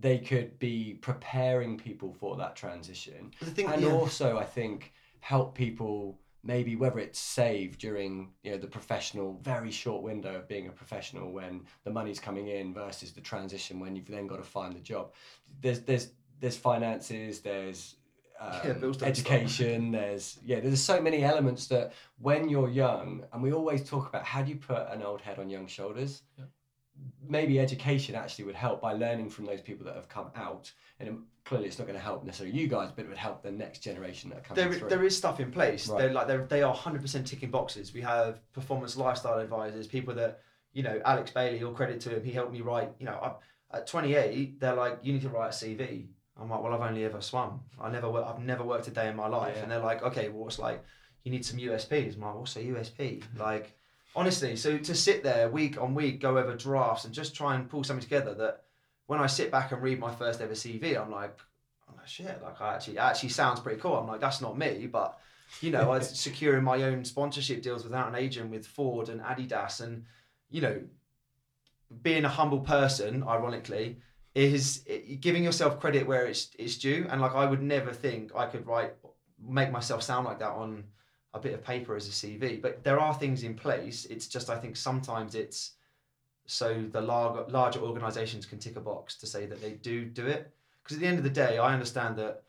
[0.00, 3.88] they could be preparing people for that transition Thing, and yeah.
[3.88, 9.70] also i think help people maybe whether it's saved during you know the professional very
[9.70, 13.94] short window of being a professional when the money's coming in versus the transition when
[13.94, 15.12] you've then got to find the job.
[15.60, 17.96] There's there's there's finances there's
[18.40, 23.52] um, Yeah, education there's yeah there's so many elements that when you're young and we
[23.52, 26.22] always talk about how do you put an old head on young shoulders?
[26.38, 26.46] Yeah.
[27.28, 31.22] Maybe education actually would help by learning from those people that have come out and
[31.44, 33.78] clearly it's not going to help necessarily you guys but it would help the next
[33.80, 35.88] generation that are coming there, through there is stuff in place.
[35.88, 35.98] Right.
[35.98, 37.94] They're like they're, they are hundred percent ticking boxes.
[37.94, 40.40] We have performance lifestyle advisors, people that
[40.72, 41.62] you know, Alex Bailey.
[41.62, 42.24] All credit to him.
[42.24, 42.90] He helped me write.
[42.98, 43.18] You know,
[43.72, 46.06] I, at twenty eight, they're like, you need to write a CV.
[46.40, 47.60] I'm like, well, I've only ever swum.
[47.80, 49.54] i never i've never worked a day in my life.
[49.56, 49.62] Yeah.
[49.62, 50.82] And they're like, okay, well, it's like,
[51.22, 52.14] you need some USPs.
[52.14, 53.18] I'm like, what's a USP?
[53.18, 53.40] Mm-hmm.
[53.40, 53.76] Like,
[54.14, 57.68] honestly, so to sit there week on week, go over drafts and just try and
[57.68, 58.62] pull something together that
[59.06, 61.36] when I sit back and read my first ever CV, I'm like,
[61.88, 63.96] I'm like, shit, like I actually, actually sounds pretty cool.
[63.96, 65.18] I'm like, that's not me, but
[65.60, 69.20] you know, I was securing my own sponsorship deals without an agent with Ford and
[69.20, 70.04] Adidas, and
[70.48, 70.80] you know,
[72.02, 73.98] being a humble person, ironically,
[74.34, 74.84] is
[75.20, 77.06] giving yourself credit where it's it's due.
[77.10, 78.94] And like, I would never think I could write,
[79.44, 80.84] make myself sound like that on
[81.34, 82.60] a bit of paper as a CV.
[82.60, 84.04] But there are things in place.
[84.06, 85.72] It's just I think sometimes it's
[86.46, 90.26] so the larger larger organisations can tick a box to say that they do do
[90.26, 90.50] it.
[90.82, 92.42] Because at the end of the day, I understand that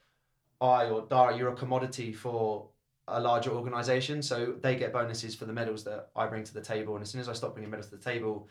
[0.59, 2.67] I or Dara, you're a commodity for
[3.07, 6.61] a larger organisation, so they get bonuses for the medals that I bring to the
[6.61, 6.95] table.
[6.95, 8.47] And as soon as I stop bringing medals to the table,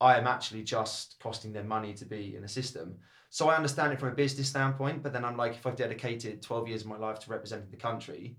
[0.00, 2.96] I am actually just costing them money to be in a system.
[3.28, 6.42] So I understand it from a business standpoint, but then I'm like, if I've dedicated
[6.42, 8.36] 12 years of my life to representing the country,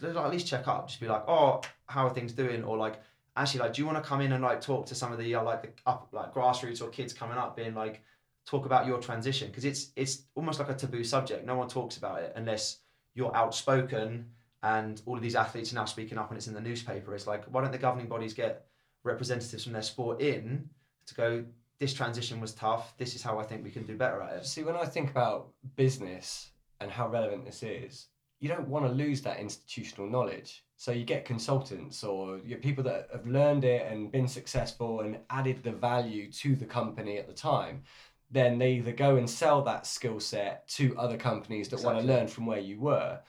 [0.00, 0.88] let- at least check up.
[0.88, 2.64] Just be like, oh, how are things doing?
[2.64, 3.00] Or like,
[3.36, 5.34] actually, like, do you want to come in and like talk to some of the
[5.34, 8.02] uh, like the up like grassroots or kids coming up, being like,
[8.46, 11.46] talk about your transition because it's it's almost like a taboo subject.
[11.46, 12.78] No one talks about it unless
[13.14, 14.26] you're outspoken
[14.62, 17.14] and all of these athletes are now speaking up and it's in the newspaper.
[17.14, 18.66] It's like, why don't the governing bodies get
[19.04, 20.68] representatives from their sport in
[21.06, 21.44] to go?
[21.78, 22.94] This transition was tough.
[22.98, 24.46] This is how I think we can do better at it.
[24.46, 28.08] See, when I think about business and how relevant this is,
[28.40, 30.64] you don't want to lose that institutional knowledge.
[30.76, 35.18] So you get consultants or you people that have learned it and been successful and
[35.28, 37.82] added the value to the company at the time.
[38.30, 42.06] Then they either go and sell that skill set to other companies that want to
[42.06, 43.20] learn from where you were.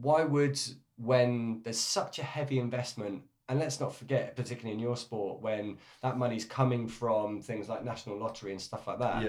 [0.00, 0.60] Why would,
[0.96, 5.78] when there's such a heavy investment, and let's not forget, particularly in your sport, when
[6.02, 9.22] that money's coming from things like national lottery and stuff like that,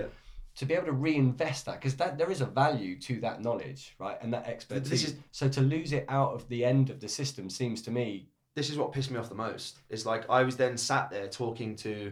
[0.57, 3.95] to be able to reinvest that because that there is a value to that knowledge
[3.99, 7.07] right and that expertise is- so to lose it out of the end of the
[7.07, 8.27] system seems to me
[8.57, 9.77] this is what pissed me off the most.
[9.87, 12.11] Is like I was then sat there talking to,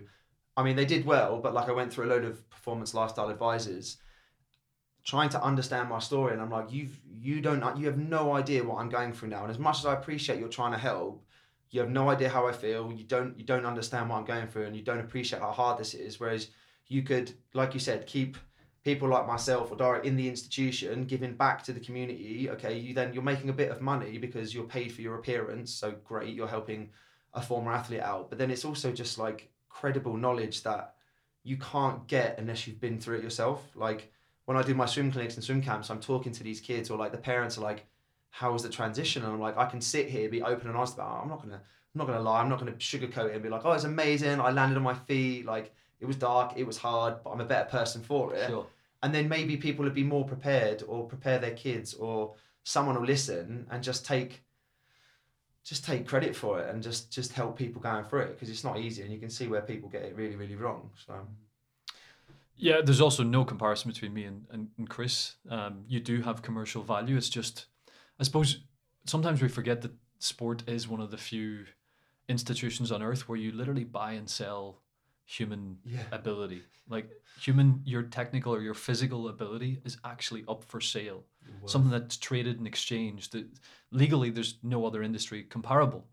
[0.55, 3.29] I mean they did well, but like I went through a load of performance lifestyle
[3.29, 3.97] advisors,
[5.03, 8.63] trying to understand my story, and I'm like, you've you don't you have no idea
[8.63, 11.25] what I'm going through now, and as much as I appreciate you're trying to help,
[11.71, 12.93] you have no idea how I feel.
[12.93, 15.79] You don't you don't understand what I'm going through, and you don't appreciate how hard
[15.79, 16.19] this is.
[16.19, 16.49] Whereas
[16.87, 18.37] you could, like you said, keep
[18.83, 22.77] people like myself or Dara in the institution giving back to the community okay?
[22.77, 25.95] You then you're making a bit of money because you're paid for your appearance so
[26.03, 26.91] great you're helping
[27.33, 28.29] a former athlete out.
[28.29, 30.95] But then it's also just like credible knowledge that
[31.43, 33.63] you can't get unless you've been through it yourself.
[33.75, 34.11] Like
[34.45, 36.97] when i do my swim clinics and swim camps i'm talking to these kids or
[36.97, 37.85] like the parents are like
[38.29, 39.23] how was the transition?
[39.23, 41.23] And i'm like i can sit here be open and honest about it.
[41.23, 43.65] i'm not gonna i'm not gonna lie i'm not gonna sugarcoat it and be like
[43.65, 44.39] oh it's amazing.
[44.39, 47.45] I landed on my feet like it was dark it was hard but i'm a
[47.45, 48.65] better person for it sure
[49.03, 52.33] and then maybe people would be more prepared or prepare their kids or
[52.63, 54.43] someone will listen and just take
[55.63, 58.63] just take credit for it and just just help people going through it because it's
[58.63, 61.13] not easy and you can see where people get it really really wrong so
[62.57, 65.35] Yeah, there's also no comparison between me and, and, and Chris.
[65.49, 67.17] Um, you do have commercial value.
[67.17, 67.65] It's just,
[68.17, 68.61] I suppose,
[69.05, 71.65] sometimes we forget that sport is one of the few
[72.29, 74.81] institutions on earth where you literally buy and sell
[75.25, 76.61] human yeah ability.
[76.87, 77.09] Like
[77.41, 81.23] human, your technical or your physical ability is actually up for sale.
[81.65, 83.33] Something that's traded and exchanged.
[83.33, 83.47] That
[83.91, 86.07] legally, there's no other industry comparable.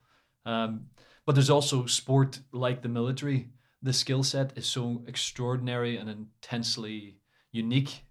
[0.45, 0.87] Um,
[1.25, 3.51] but there's also sport like the military.
[3.83, 7.19] The skill set is so extraordinary and intensely
[7.51, 8.05] unique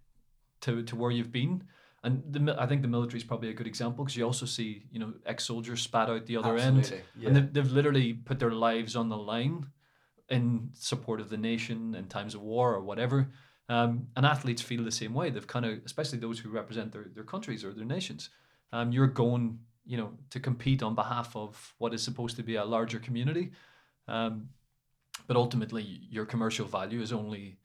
[0.62, 1.64] to, to where you've been.
[2.04, 4.86] And the, I think the military is probably a good example because you also see,
[4.92, 7.28] you know, ex-soldiers spat out the other end yeah.
[7.28, 9.68] and they've, they've literally put their lives on the line
[10.32, 13.30] in support of the nation in times of war or whatever.
[13.70, 15.30] Um, and athletes feel the same way.
[15.30, 18.30] They've kind of, especially those who represent their, their countries or their nations.
[18.74, 22.56] Um, you're going, you know, to compete on behalf of what is supposed to be
[22.56, 23.52] a larger community.
[24.08, 24.50] Um,
[25.28, 27.58] but ultimately, your commercial value is only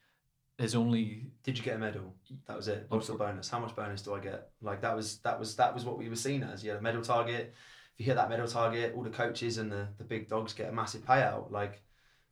[0.58, 2.14] is only did you get a medal
[2.46, 5.18] that was it what's the bonus how much bonus do i get like that was
[5.18, 7.52] that was that was what we were seen as you had a medal target
[7.92, 10.70] if you hit that medal target all the coaches and the, the big dogs get
[10.70, 11.82] a massive payout like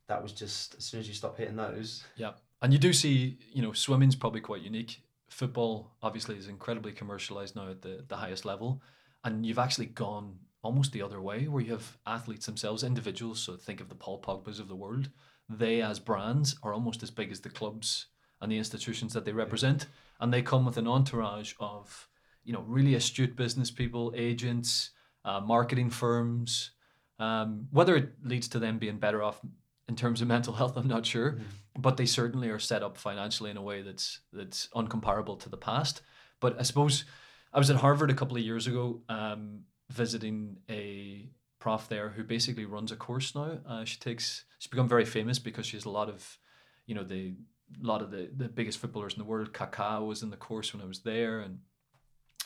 [0.07, 2.31] that was just as soon as you stop hitting those Yeah,
[2.61, 5.01] and you do see, you know, swimming's probably quite unique.
[5.29, 8.81] Football obviously is incredibly commercialized now at the, the highest level,
[9.23, 13.39] and you've actually gone almost the other way, where you have athletes themselves, individuals.
[13.39, 15.09] So think of the Paul Pogba's of the world.
[15.47, 18.07] They, as brands, are almost as big as the clubs
[18.41, 19.85] and the institutions that they represent,
[20.19, 22.07] and they come with an entourage of,
[22.43, 24.89] you know, really astute business people, agents,
[25.23, 26.71] uh, marketing firms.
[27.19, 29.39] Um, whether it leads to them being better off
[29.87, 31.39] in terms of mental health, I'm not sure,
[31.77, 35.57] but they certainly are set up financially in a way that's that's uncomparable to the
[35.57, 36.01] past.
[36.39, 37.05] But I suppose
[37.53, 41.29] I was at Harvard a couple of years ago, um, visiting a
[41.59, 43.59] prof there who basically runs a course now.
[43.67, 46.37] Uh, she takes she's become very famous because she has a lot of,
[46.85, 47.35] you know, the
[47.81, 49.53] a lot of the, the biggest footballers in the world.
[49.53, 51.59] Kaká was in the course when I was there, and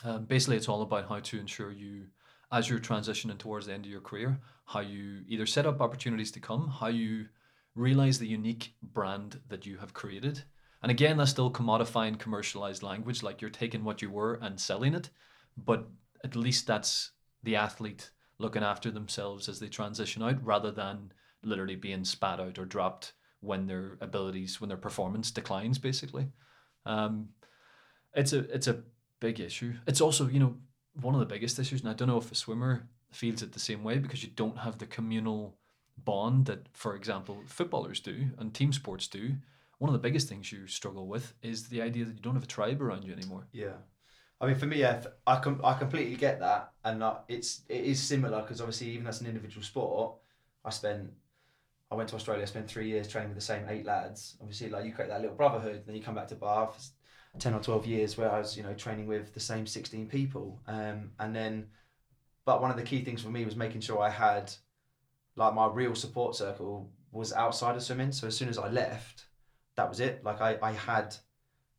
[0.04, 2.06] um, basically it's all about how to ensure you,
[2.52, 6.30] as you're transitioning towards the end of your career, how you either set up opportunities
[6.30, 7.26] to come, how you
[7.74, 10.44] realize the unique brand that you have created.
[10.80, 14.94] And again, that's still commodifying commercialized language, like you're taking what you were and selling
[14.94, 15.10] it,
[15.56, 15.88] but
[16.22, 17.10] at least that's
[17.42, 21.12] the athlete looking after themselves as they transition out rather than
[21.42, 26.28] literally being spat out or dropped when their abilities, when their performance declines, basically.
[26.86, 27.30] Um,
[28.14, 28.82] it's a it's a
[29.18, 29.74] big issue.
[29.88, 30.54] It's also, you know,
[31.00, 33.60] one of the biggest issues, and I don't know if a swimmer feels it the
[33.60, 35.56] same way because you don't have the communal
[35.96, 39.36] bond that, for example, footballers do and team sports do.
[39.78, 42.44] One of the biggest things you struggle with is the idea that you don't have
[42.44, 43.46] a tribe around you anymore.
[43.52, 43.76] Yeah,
[44.40, 48.00] I mean, for me, yeah, I com- I completely get that, and it's it is
[48.00, 50.16] similar because obviously, even as an individual sport,
[50.64, 51.10] I spent.
[51.92, 52.42] I went to Australia.
[52.42, 54.36] I spent three years training with the same eight lads.
[54.40, 55.82] Obviously, like you create that little brotherhood.
[55.84, 56.92] Then you come back to Bath,
[57.38, 60.60] ten or twelve years where I was, you know, training with the same sixteen people.
[60.66, 61.66] Um, and then,
[62.44, 64.52] but one of the key things for me was making sure I had,
[65.36, 68.12] like, my real support circle was outside of swimming.
[68.12, 69.26] So as soon as I left,
[69.76, 70.22] that was it.
[70.24, 71.16] Like I, I had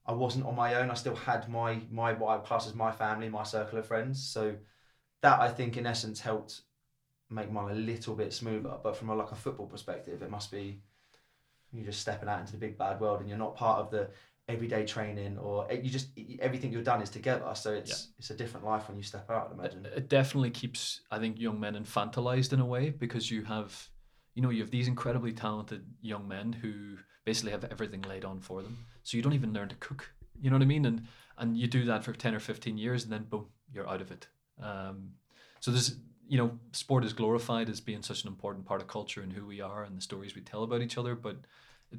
[0.05, 0.89] I wasn't on my own.
[0.89, 4.21] I still had my my what I class as my family, my circle of friends.
[4.21, 4.55] So
[5.21, 6.61] that I think in essence helped
[7.29, 8.77] make mine a little bit smoother.
[8.83, 10.81] But from a, like a football perspective, it must be
[11.71, 14.09] you're just stepping out into the big bad world, and you're not part of the
[14.47, 17.49] everyday training, or you just everything you've done is together.
[17.53, 19.47] So it's it's a different life when you step out.
[19.47, 19.85] I'd imagine.
[19.95, 23.89] It definitely keeps, I think, young men infantilized in a way because you have,
[24.35, 28.39] you know, you have these incredibly talented young men who basically have everything laid on
[28.39, 28.85] for them.
[29.03, 30.11] So you don't even learn to cook.
[30.39, 30.85] You know what I mean?
[30.85, 34.01] And and you do that for ten or fifteen years, and then boom, you're out
[34.01, 34.27] of it.
[34.61, 35.11] Um,
[35.59, 35.95] so there's,
[36.27, 39.45] you know, sport is glorified as being such an important part of culture and who
[39.45, 41.45] we are and the stories we tell about each other, but it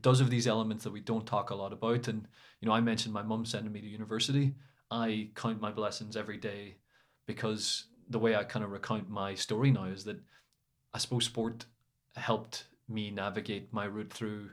[0.01, 2.09] does have these elements that we don't talk a lot about.
[2.09, 2.26] And
[2.61, 4.55] you know, I mentioned my mum sending me to university.
[4.90, 6.76] I count my blessings every day
[7.26, 10.20] because the way I kind of recount my story now is that
[10.95, 11.66] I suppose sport
[12.16, 14.51] helped me navigate my route through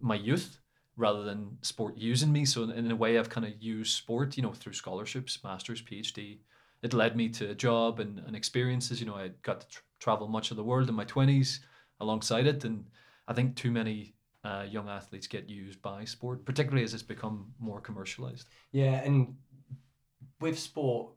[0.00, 0.58] my youth
[0.96, 2.44] rather than sport using me.
[2.44, 6.40] So in, a way, I've kind of used sport, you know, through scholarships, masters, PhD.
[6.82, 9.00] It led me to a job and, and experiences.
[9.00, 11.60] You know, I got to tr- travel much of the world in my twenties
[12.00, 12.84] alongside it, and
[13.26, 14.14] I think too many
[14.44, 18.48] uh, young athletes get used by sport, particularly as it's become more commercialized.
[18.72, 19.36] Yeah, and
[20.40, 21.12] with sport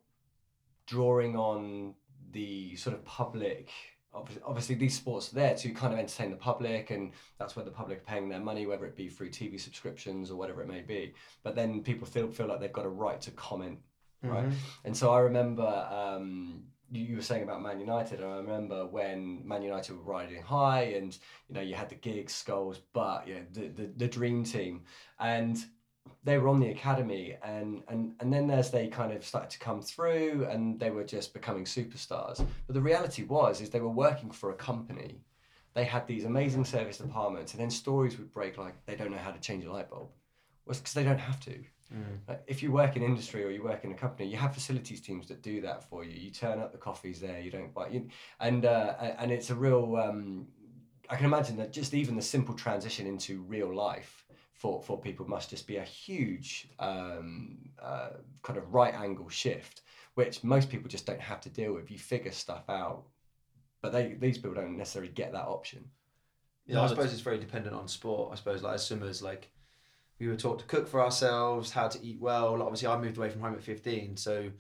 [0.87, 1.93] drawing on
[2.31, 3.69] the sort of public
[4.13, 7.63] obviously, obviously these sports are there to kind of entertain the public and that's where
[7.63, 10.67] the public are paying their money whether it be through tv subscriptions or whatever it
[10.67, 11.13] may be
[11.43, 13.79] but then people feel, feel like they've got a right to comment
[14.23, 14.53] right Mhm.
[14.85, 19.41] and so i remember um, you, were saying about man united and i remember when
[19.47, 21.17] man united were riding high and
[21.47, 24.83] you know you had the Giggs Scholes but know the, the, the dream team.
[25.19, 25.63] And
[26.23, 29.59] they were on the academy and, and and then as they kind of started to
[29.59, 33.89] come through and they were just becoming superstars but the reality was is they were
[33.89, 35.21] working for a company.
[35.73, 39.17] They had these amazing service departments and then stories would break like they don't know
[39.17, 40.09] how to change a light bulb.
[40.65, 41.63] Well because they don't have to
[41.93, 42.19] Mm.
[42.27, 45.01] like, if you work in industry or you work in a company, you have facilities
[45.01, 46.11] teams that do that for you.
[46.11, 47.39] You turn up, the coffee's there.
[47.39, 48.07] You don't buy, you,
[48.39, 49.97] and uh, and it's a real.
[49.97, 50.47] Um,
[51.09, 55.27] I can imagine that just even the simple transition into real life for for people
[55.27, 58.11] must just be a huge um, uh,
[58.43, 59.81] kind of right angle shift,
[60.13, 61.91] which most people just don't have to deal with.
[61.91, 63.03] You figure stuff out,
[63.81, 65.83] but they these people don't necessarily get that option.
[66.67, 68.31] Yeah, No, I suppose it's very dependent on sport.
[68.31, 69.49] I suppose like as swimmers, like
[70.21, 72.51] we were taught to cook for ourselves, how to eat well.
[72.51, 74.51] Like, obviously, I moved away from home at fifteen, so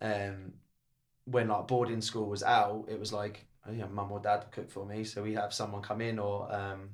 [0.00, 0.52] um,
[1.24, 4.46] when like boarding school was out, it was like oh, you know, mum or dad
[4.52, 6.90] cook for me, so we have someone come in or um,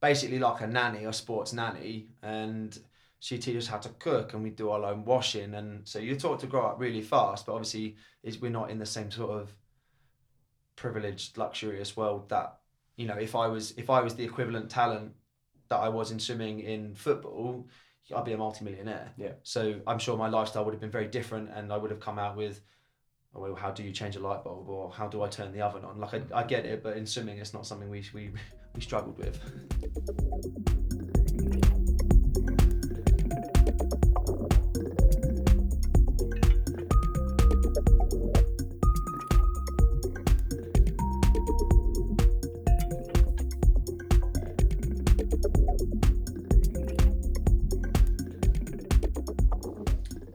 [0.00, 2.78] basically like a nanny, a sports nanny, and
[3.18, 6.14] she teaches us how to cook, and we do our own washing, and so you're
[6.14, 7.46] taught to grow up really fast.
[7.46, 9.50] But obviously, is we're not in the same sort of
[10.76, 12.58] privileged, luxurious world that
[12.96, 15.14] you know if I was if I was the equivalent talent
[15.68, 17.68] that I was in swimming in football,
[18.14, 19.12] I'd be a multimillionaire.
[19.16, 19.32] Yeah.
[19.42, 22.18] So I'm sure my lifestyle would have been very different, and I would have come
[22.18, 22.60] out with,
[23.34, 25.62] oh, well, how do you change a light bulb, or how do I turn the
[25.62, 25.98] oven on?
[25.98, 28.30] Like I, I get it, but in swimming, it's not something we we
[28.74, 29.40] we struggled with.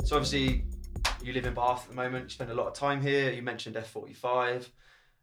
[0.10, 0.64] So obviously,
[1.22, 2.24] you live in Bath at the moment.
[2.24, 3.32] You spend a lot of time here.
[3.32, 4.68] You mentioned F45.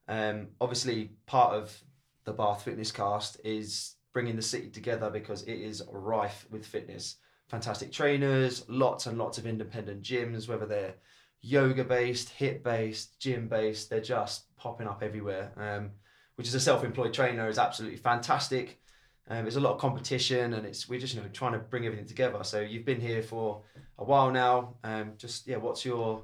[0.06, 1.76] Um, obviously, part of
[2.24, 7.16] the Bath Fitness Cast is bringing the city together because it is rife with fitness.
[7.48, 10.94] Fantastic trainers, lots and lots of independent gyms, whether they're
[11.42, 15.50] yoga based, hip based, gym based, they're just popping up everywhere.
[15.56, 15.90] Um,
[16.36, 18.80] which, is a self-employed trainer, is absolutely fantastic.
[19.28, 21.84] Um, there's a lot of competition, and it's we're just you know trying to bring
[21.84, 22.42] everything together.
[22.44, 23.62] So you've been here for
[23.98, 24.76] a while now.
[24.84, 26.22] Um, just yeah, what's your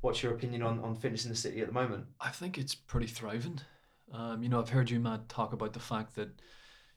[0.00, 2.06] what's your opinion on, on fitness in the city at the moment?
[2.20, 3.60] I think it's pretty thriving.
[4.12, 6.28] Um, you know, I've heard you, Matt, talk about the fact that,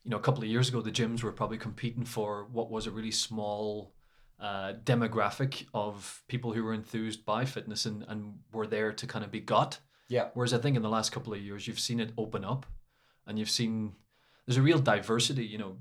[0.04, 2.88] you know, a couple of years ago, the gyms were probably competing for what was
[2.88, 3.94] a really small
[4.40, 9.24] uh, demographic of people who were enthused by fitness and, and were there to kind
[9.24, 9.80] of be got.
[10.10, 10.30] Yeah.
[10.34, 12.66] Whereas I think in the last couple of years, you've seen it open up
[13.28, 13.94] and you've seen
[14.46, 15.78] there's a real diversity, you know.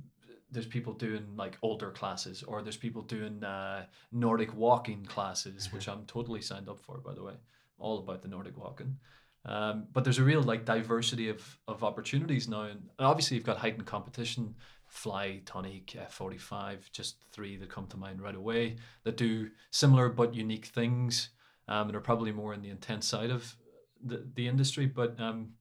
[0.51, 5.89] There's people doing like older classes, or there's people doing uh, Nordic walking classes, which
[5.89, 7.35] I'm totally signed up for, by the way.
[7.79, 8.99] All about the Nordic walking.
[9.45, 13.59] Um, but there's a real like diversity of, of opportunities now, and obviously you've got
[13.59, 14.55] heightened competition.
[14.87, 20.35] Fly, Tonic, F45, just three that come to mind right away that do similar but
[20.35, 21.31] unique things,
[21.67, 23.57] um, and are probably more in the intense side of
[24.05, 24.85] the, the industry.
[24.85, 25.55] But um,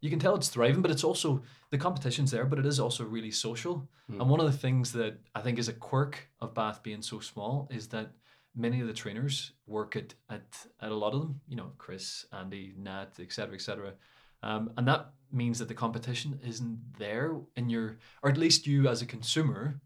[0.00, 3.04] you can tell it's thriving, but it's also the competition's there, but it is also
[3.04, 3.88] really social.
[4.10, 4.20] Mm.
[4.20, 7.20] And one of the things that I think is a quirk of Bath being so
[7.20, 8.12] small is that
[8.54, 11.40] many of the trainers work at at, at a lot of them.
[11.48, 13.94] You know, Chris, Andy, Nat, etc., etc.
[14.42, 18.88] Um, and that means that the competition isn't there in your, or at least you
[18.88, 19.80] as a consumer,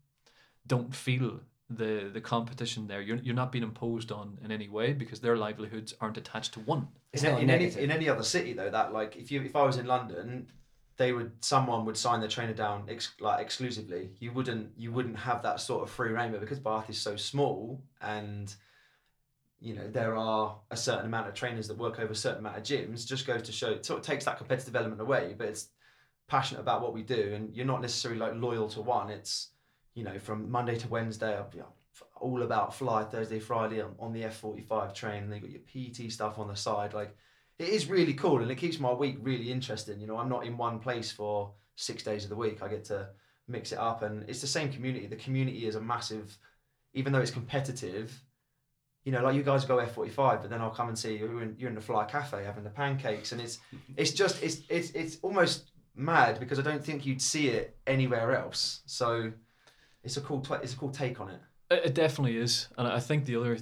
[0.66, 1.40] don't feel
[1.76, 3.00] the the competition there.
[3.00, 6.60] You're you're not being imposed on in any way because their livelihoods aren't attached to
[6.60, 6.88] one.
[7.12, 9.56] It's in, not in any in any other city though, that like if you if
[9.56, 10.48] I was in London,
[10.96, 14.10] they would someone would sign the trainer down ex, like exclusively.
[14.18, 17.16] You wouldn't you wouldn't have that sort of free reign, but because Bath is so
[17.16, 18.54] small and
[19.60, 22.56] you know there are a certain amount of trainers that work over a certain amount
[22.56, 25.34] of gyms, just goes to show it sort of takes that competitive element away.
[25.36, 25.68] But it's
[26.28, 29.10] passionate about what we do, and you're not necessarily like loyal to one.
[29.10, 29.51] It's
[29.94, 31.60] you know from Monday to Wednesday, I'll be
[32.20, 35.24] all about fly Thursday, Friday on, on the F45 train.
[35.24, 37.16] And then you got your PT stuff on the side, like
[37.58, 40.00] it is really cool and it keeps my week really interesting.
[40.00, 42.62] You know, I'm not in one place for six days of the week.
[42.62, 43.08] I get to
[43.48, 45.06] mix it up, and it's the same community.
[45.06, 46.36] The community is a massive,
[46.94, 48.22] even though it's competitive.
[49.04, 51.38] You know, like you guys go F45, but then I'll come and see you.
[51.38, 53.58] In, you're in the Fly Cafe having the pancakes, and it's
[53.96, 58.34] it's just it's it's it's almost mad because I don't think you'd see it anywhere
[58.34, 58.80] else.
[58.86, 59.32] So
[60.04, 61.40] it's a cool it's a cool take on it.
[61.70, 63.58] It, it definitely is, and I think the other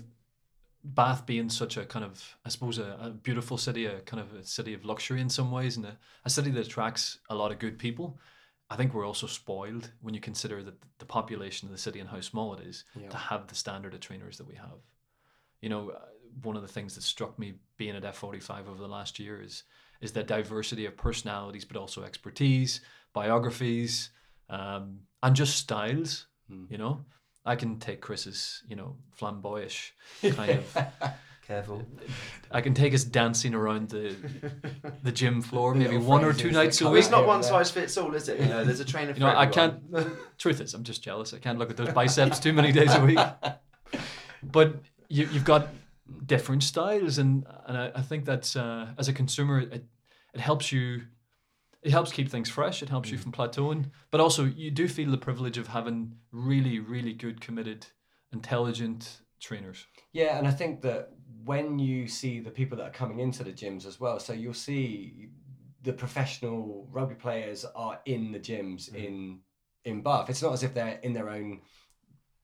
[0.82, 4.32] Bath being such a kind of, I suppose, a, a beautiful city, a kind of
[4.32, 7.52] a city of luxury in some ways, and a, a city that attracts a lot
[7.52, 8.18] of good people.
[8.70, 12.08] I think we're also spoiled when you consider that the population of the city and
[12.08, 13.08] how small it is Yeah.
[13.10, 14.78] to have the standard of trainers that we have.
[15.60, 15.98] You know, uh,
[16.42, 19.64] one of the things that struck me being at F45 over the last year is
[20.00, 22.80] is the diversity of personalities, but also expertise,
[23.12, 24.08] biographies,
[24.48, 26.26] um, and just styles.
[26.50, 26.64] Hmm.
[26.68, 27.04] You know,
[27.44, 29.92] I can take Chris's, you know, flamboyish
[30.34, 30.76] kind of.
[31.46, 31.82] Careful.
[32.52, 34.14] I can take us dancing around the
[35.02, 37.00] the gym floor maybe one or two nights a week.
[37.00, 37.50] it's not one there.
[37.50, 38.38] size fits all, is it?
[38.38, 39.82] You know, there's a trainer for You know, I can't.
[40.38, 41.34] Truth is, I'm just jealous.
[41.34, 43.18] I can't look at those biceps too many days a week.
[44.42, 44.76] But
[45.08, 45.68] you, you've got
[46.24, 49.84] different styles, and and I, I think that's uh, as a consumer, it,
[50.32, 51.02] it helps you.
[51.82, 52.82] It helps keep things fresh.
[52.82, 53.22] It helps you mm.
[53.22, 57.86] from plateauing, but also you do feel the privilege of having really, really good, committed,
[58.32, 59.86] intelligent trainers.
[60.12, 61.12] Yeah, and I think that
[61.44, 64.52] when you see the people that are coming into the gyms as well, so you'll
[64.52, 65.30] see
[65.82, 69.04] the professional rugby players are in the gyms mm.
[69.04, 69.40] in
[69.84, 70.28] in Bath.
[70.28, 71.62] It's not as if they're in their own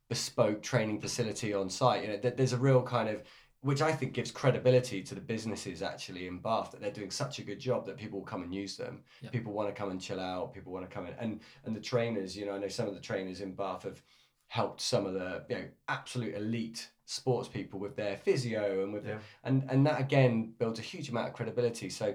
[0.09, 2.03] bespoke training facility on site.
[2.03, 3.23] You know, there's a real kind of
[3.67, 7.41] which I think gives credibility to the businesses actually in Bath that they're doing such
[7.41, 9.03] a good job that people will come and use them.
[9.21, 9.31] Yeah.
[9.31, 10.55] People want to come and chill out.
[10.55, 12.37] People want to come in, and and the trainers.
[12.37, 14.01] You know, I know some of the trainers in Bath have
[14.47, 19.05] helped some of the you know absolute elite sports people with their physio and with
[19.05, 19.19] Yeah.
[19.43, 21.91] and and that again builds a huge amount of credibility.
[21.91, 22.15] So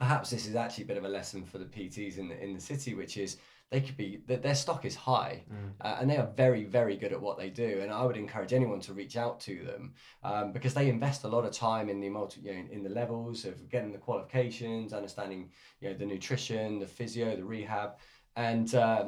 [0.00, 2.52] perhaps this is actually a bit of a lesson for the PTs in the in
[2.52, 3.36] the city, which is
[3.74, 5.72] they could be that their stock is high Mm.
[5.84, 7.70] uh, and they are very very good at what they do.
[7.82, 9.82] And I would encourage anyone to reach out to them
[10.28, 12.94] um, because they invest a lot of time in the multi you know, in the
[13.00, 15.50] levels of getting the qualifications, understanding
[15.80, 17.90] you know the nutrition, the physio, the rehab,
[18.36, 18.68] and.
[18.86, 19.06] Um,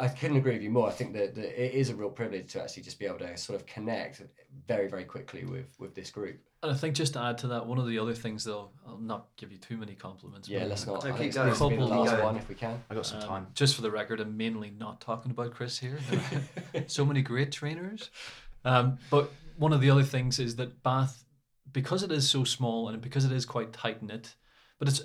[0.00, 0.88] I couldn't agree with you more.
[0.88, 3.36] I think that, that it is a real privilege to actually just be able to
[3.36, 4.22] sort of connect
[4.66, 6.38] very, very quickly with with this group.
[6.62, 8.98] And I think just to add to that, one of the other things, though, I'll
[8.98, 10.48] not give you too many compliments.
[10.48, 11.02] Yeah, but, let's not.
[11.02, 11.50] So I keep think going.
[11.50, 12.82] this will be the last one if we can.
[12.90, 13.46] I got some Um, time.
[13.54, 15.98] Just for the record, I'm mainly not talking about Chris here.
[16.86, 18.10] so many great trainers.
[18.64, 21.24] Um, but one of the other things is that Bath,
[21.70, 24.34] because it is so small and because it is quite tight knit,
[24.78, 25.02] but it's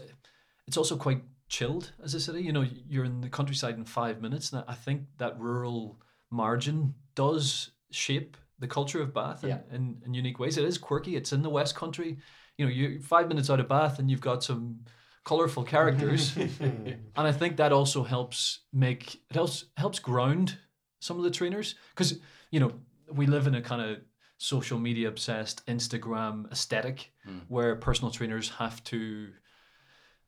[0.68, 2.42] it's also quite chilled as a city.
[2.42, 6.96] You know, you're in the countryside in five minutes, and I think that rural margin
[7.14, 9.60] does shape the culture of Bath in, Yeah.
[9.76, 10.58] in, in unique ways.
[10.58, 11.16] It is quirky.
[11.16, 12.18] It's in the West Country.
[12.58, 14.80] You know, you're five minutes out of Bath, and you've got some
[15.26, 16.36] colorful characters.
[17.18, 20.58] And I think that also helps make it helps helps ground
[21.00, 22.20] some of the trainers because
[22.52, 22.72] you know
[23.20, 23.98] we live in a kind of
[24.38, 27.42] social media obsessed Instagram aesthetic Mm.
[27.50, 29.02] where personal trainers have to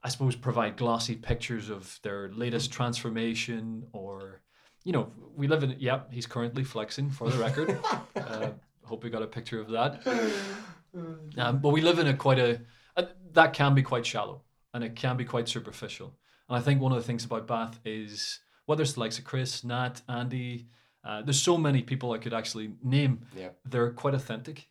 [0.03, 4.41] I suppose provide glossy pictures of their latest transformation or
[4.83, 7.79] you know we live in yep he's currently flexing for the record
[8.15, 8.49] uh,
[8.83, 10.05] hope we got a picture of that
[11.37, 12.59] um, but we live in a quite a,
[12.97, 14.41] a that can be quite shallow
[14.73, 16.17] and it can be quite superficial.
[16.49, 19.25] And I think one of the things about Bath is whether it's the likes of
[19.25, 20.67] Chris, Nat, Andy,
[21.03, 23.25] uh, there's so many people I could actually name.
[23.35, 23.49] Yeah.
[23.65, 24.67] They're quite authentic,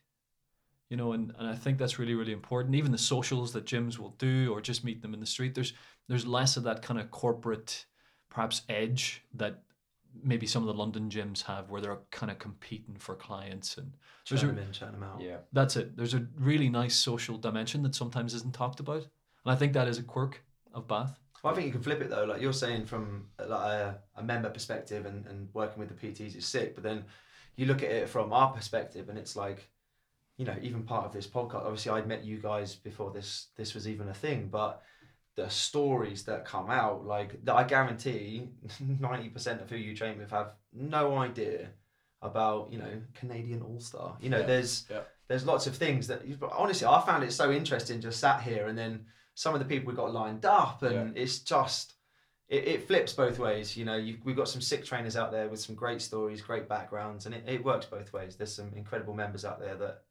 [0.92, 2.74] you know, and, and I think that's really really important.
[2.74, 5.54] Even the socials that gyms will do, or just meet them in the street.
[5.54, 5.72] There's
[6.06, 7.86] there's less of that kind of corporate,
[8.28, 9.62] perhaps edge that
[10.22, 13.96] maybe some of the London gyms have, where they're kind of competing for clients and
[14.26, 15.22] Churn them in, churn them out.
[15.22, 15.38] Yeah.
[15.54, 15.96] that's it.
[15.96, 19.88] There's a really nice social dimension that sometimes isn't talked about, and I think that
[19.88, 21.18] is a quirk of Bath.
[21.42, 22.24] Well, I think you can flip it though.
[22.24, 26.36] Like you're saying from like a, a member perspective and, and working with the PTs
[26.36, 27.06] is sick, but then
[27.56, 29.70] you look at it from our perspective and it's like,
[30.38, 31.64] you know, even part of this podcast.
[31.64, 34.82] Obviously, I'd met you guys before this this was even a thing, but
[35.36, 38.48] the stories that come out, like that, I guarantee,
[39.00, 41.68] ninety percent of who you train with have no idea
[42.22, 44.16] about you know Canadian All Star.
[44.20, 44.46] You know, Yeah.
[44.46, 45.00] there's Yeah.
[45.28, 46.22] there's lots of things that
[46.52, 48.00] honestly I found it so interesting.
[48.00, 51.38] Just sat here and then some of the people we got lined up, and it's
[51.40, 51.94] just
[52.48, 53.76] it, it flips both ways.
[53.76, 56.68] You know, you, we've got some sick trainers out there with some great stories, great
[56.68, 58.36] backgrounds, and it, it works both ways.
[58.36, 60.02] There's some incredible members out there that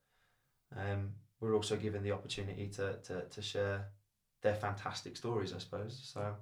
[0.78, 3.88] um, we're also given the opportunity to, to, to share
[4.42, 6.00] their fantastic stories, I suppose.
[6.04, 6.36] So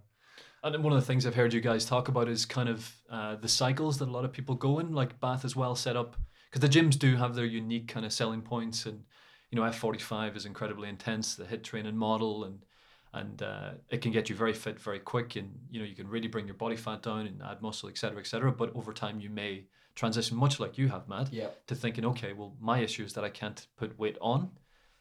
[0.63, 3.35] And one of the things I've heard you guys talk about is kind of uh,
[3.35, 6.15] the cycles that a lot of people go in, like Bath as well set up,
[6.49, 9.03] because the gyms do have their unique kind of selling points, and
[9.51, 12.65] you know F45 is incredibly intense, the HIIT training model, and
[13.13, 16.07] and uh, it can get you very fit very quick, and you know you can
[16.07, 18.51] really bring your body fat down and add muscle, etc., etc.
[18.51, 19.65] But over time you may
[19.99, 21.49] transition, much like you have, Matt, Yeah.
[21.67, 24.49] to thinking, okay, well my issue is that I can't put weight on,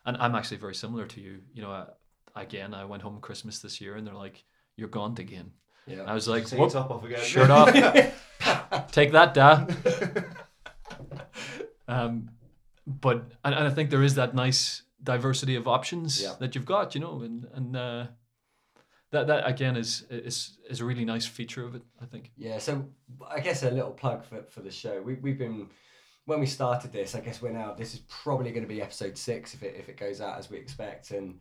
[0.04, 1.34] and I'm actually very similar to you.
[1.54, 1.84] You know, I,
[2.46, 4.44] again I went home Christmas this year, and they're like,
[4.76, 5.52] you're gaunt again.
[5.86, 6.02] Yeah.
[6.02, 7.24] I was like, "Whoop, top off again.
[7.24, 7.72] shirt off.
[8.92, 9.50] Take that, da.
[11.88, 12.30] um,
[12.86, 16.34] but and, and I think there is that nice diversity of options Yeah.
[16.40, 18.06] that you've got, you know, and and uh,
[19.10, 21.82] that that again is is is a really nice feature of it.
[22.00, 22.30] I think.
[22.36, 22.86] Yeah, so
[23.28, 25.00] I guess a little plug for, for the show.
[25.02, 25.68] We, we've been,
[26.26, 29.16] when we started this, I guess we're now, this is probably going to be episode
[29.16, 31.10] six if it, if it goes out as we expect.
[31.10, 31.40] And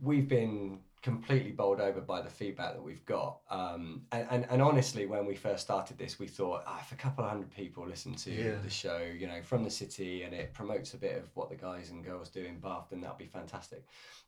[0.00, 3.38] we've been completely bowled over by the feedback that we've got.
[3.50, 6.94] Um, and, and, and honestly, when we first started this, we thought, ah, if a
[6.94, 8.54] couple of hundred people listen to Yeah.
[8.62, 11.56] the show, you know, from the city and it promotes a bit of what the
[11.56, 13.84] guys and girls do in Bath, then that'll be fantastic.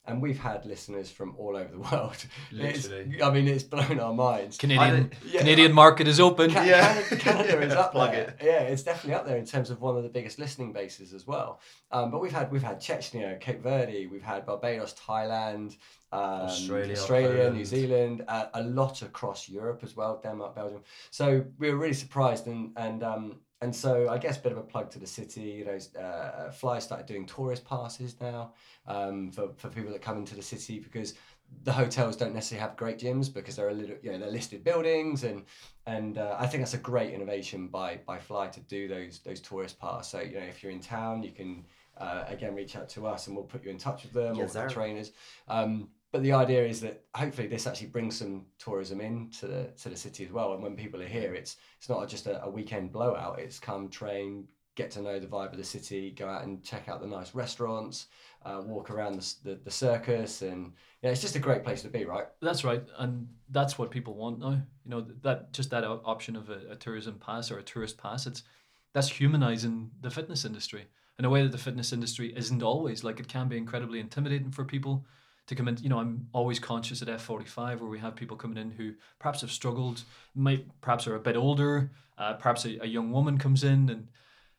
[0.07, 2.17] And we've had listeners from all over the world.
[2.53, 3.23] It's- Literally.
[3.23, 4.59] I mean, it's blown our minds.
[4.59, 5.41] Canadian Yeah.
[5.41, 6.51] Canadian market is open.
[6.51, 7.03] Ca- Yeah.
[7.09, 8.35] Canada, Canada is up Plug there.
[8.43, 11.25] Yeah, it's definitely up there in terms of one of the biggest listening bases as
[11.27, 11.61] well.
[11.93, 15.77] Um, but we've had we've had Chechnya, Cape Verde, we've had Barbados, Thailand,
[16.15, 17.57] um, Australia, Australia, Poland.
[17.57, 20.83] New Zealand, uh, a lot across Europe as well, Denmark, Belgium.
[21.11, 24.59] So we were really surprised, and and um, and so I guess a bit of
[24.59, 25.43] a plug to the city.
[25.43, 28.53] You know, uh, Fly started doing tourist passes now
[28.87, 31.15] um, for for people that come into the city because
[31.63, 34.65] the hotels don't necessarily have great gyms because they're a little you know they're listed
[34.65, 35.45] buildings and
[35.87, 39.41] and uh, I think that's a great innovation by by Fly to do those those
[39.41, 40.11] tourist pass.
[40.11, 41.65] So you know if you're in town, you can
[41.99, 44.55] uh, again reach out to us and we'll put you in touch with them Yes,
[44.55, 45.13] or with the trainers.
[45.49, 49.89] Um, but the idea is that hopefully this actually brings some tourism into the to
[49.89, 50.53] the city as well.
[50.53, 53.41] And when people are here, it's it's not just a, a weekend blowout.
[53.41, 54.47] It's come train,
[54.77, 57.35] get to know the vibe of the city, go out and check out the nice
[57.35, 58.07] restaurants,
[58.45, 61.89] uh, walk around the, the the circus, and yeah, it's just a great place to
[61.89, 62.27] be, right?
[62.41, 64.63] That's right, and that's what people want now.
[64.85, 68.29] You know that just that option of a, a tourism pass or a tourist pass.
[68.29, 68.45] It's
[68.93, 70.85] that's humanizing the fitness industry
[71.19, 73.03] in a way that the fitness industry isn't always.
[73.03, 75.05] Like it can be incredibly intimidating for people
[75.47, 75.77] to come in.
[75.79, 79.41] You know, I'm always conscious at F45 where we have people coming in who perhaps
[79.43, 80.03] have struggled,
[80.35, 84.09] might perhaps are a bit older, uh, perhaps a, a young woman comes in and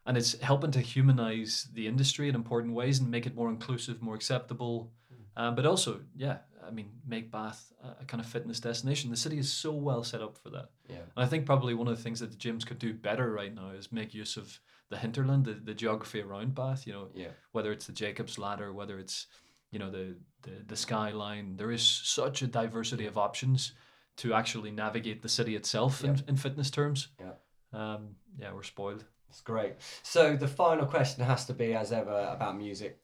[0.08, 4.04] and it's helping to humanize the industry in important ways and make it more inclusive,
[4.04, 4.92] more acceptable.
[5.36, 9.10] Um, but also, yeah, I mean, make Bath a, a kind of fitness destination.
[9.10, 10.70] The city is so well set up for that.
[10.88, 10.98] Yeah.
[11.16, 13.54] And I think probably one of the things that the gyms could do better right
[13.54, 14.60] now is make use of
[14.92, 16.86] the hinterland, the, the geography around Bath.
[16.86, 17.30] You know, Yeah.
[17.52, 19.26] whether it's the Jacob's Ladder, whether it's
[19.72, 20.16] you know the
[20.46, 21.58] the, the skyline.
[21.58, 23.74] There is such a diversity of options
[24.18, 27.10] to actually navigate the city itself in, in fitness terms.
[27.20, 27.32] Yeah.
[27.74, 29.04] Um, yeah, we're spoiled.
[29.30, 29.74] It's great.
[30.04, 33.00] So the final question has to be, as ever, about music.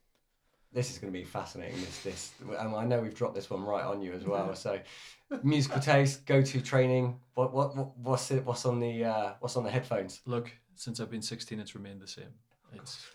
[0.71, 1.81] This is going to be fascinating.
[1.81, 4.55] This, this, and I know we've dropped this one right on you as well.
[4.55, 4.79] So,
[5.43, 7.19] musical taste, go-to training.
[7.33, 8.45] What, what, what what's it?
[8.45, 10.21] What's on the, uh, what's on the headphones?
[10.25, 12.31] Look, since I've been 16, it's remained the same.
[12.73, 13.05] It's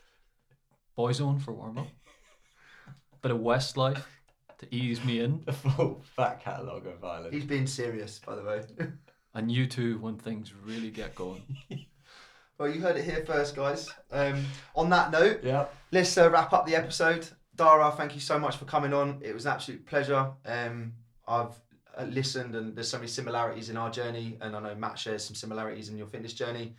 [0.98, 1.88] Boyzone for warm up,
[3.22, 4.02] bit of Westlife
[4.58, 7.34] to ease me in, The full back catalogue of Ireland.
[7.34, 8.62] He's being serious, by the way.
[9.34, 11.42] and U2 when things really get going.
[12.58, 13.88] well, you heard it here first, guys.
[14.10, 14.44] Um,
[14.74, 15.66] on that note, Yeah.
[15.92, 17.28] let's uh, wrap up the episode.
[17.54, 19.20] Dara, thank you so much for coming on.
[19.22, 20.30] It was an absolute pleasure.
[20.44, 20.92] Um,
[21.28, 21.58] I've
[21.96, 25.24] uh, listened, and there's so many similarities in our journey, and I know Matt shares
[25.24, 26.74] some similarities in your fitness journey.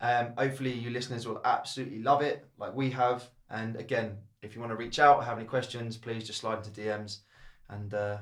[0.00, 3.28] Um, hopefully, you listeners will absolutely love it, like we have.
[3.50, 6.58] And again, if you want to reach out, or have any questions, please just slide
[6.58, 7.18] into DMs.
[7.68, 8.18] And uh,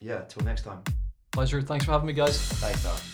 [0.00, 0.82] yeah, till next time.
[1.32, 1.62] Pleasure.
[1.62, 2.38] Thanks for having me, guys.
[2.38, 3.09] Thanks.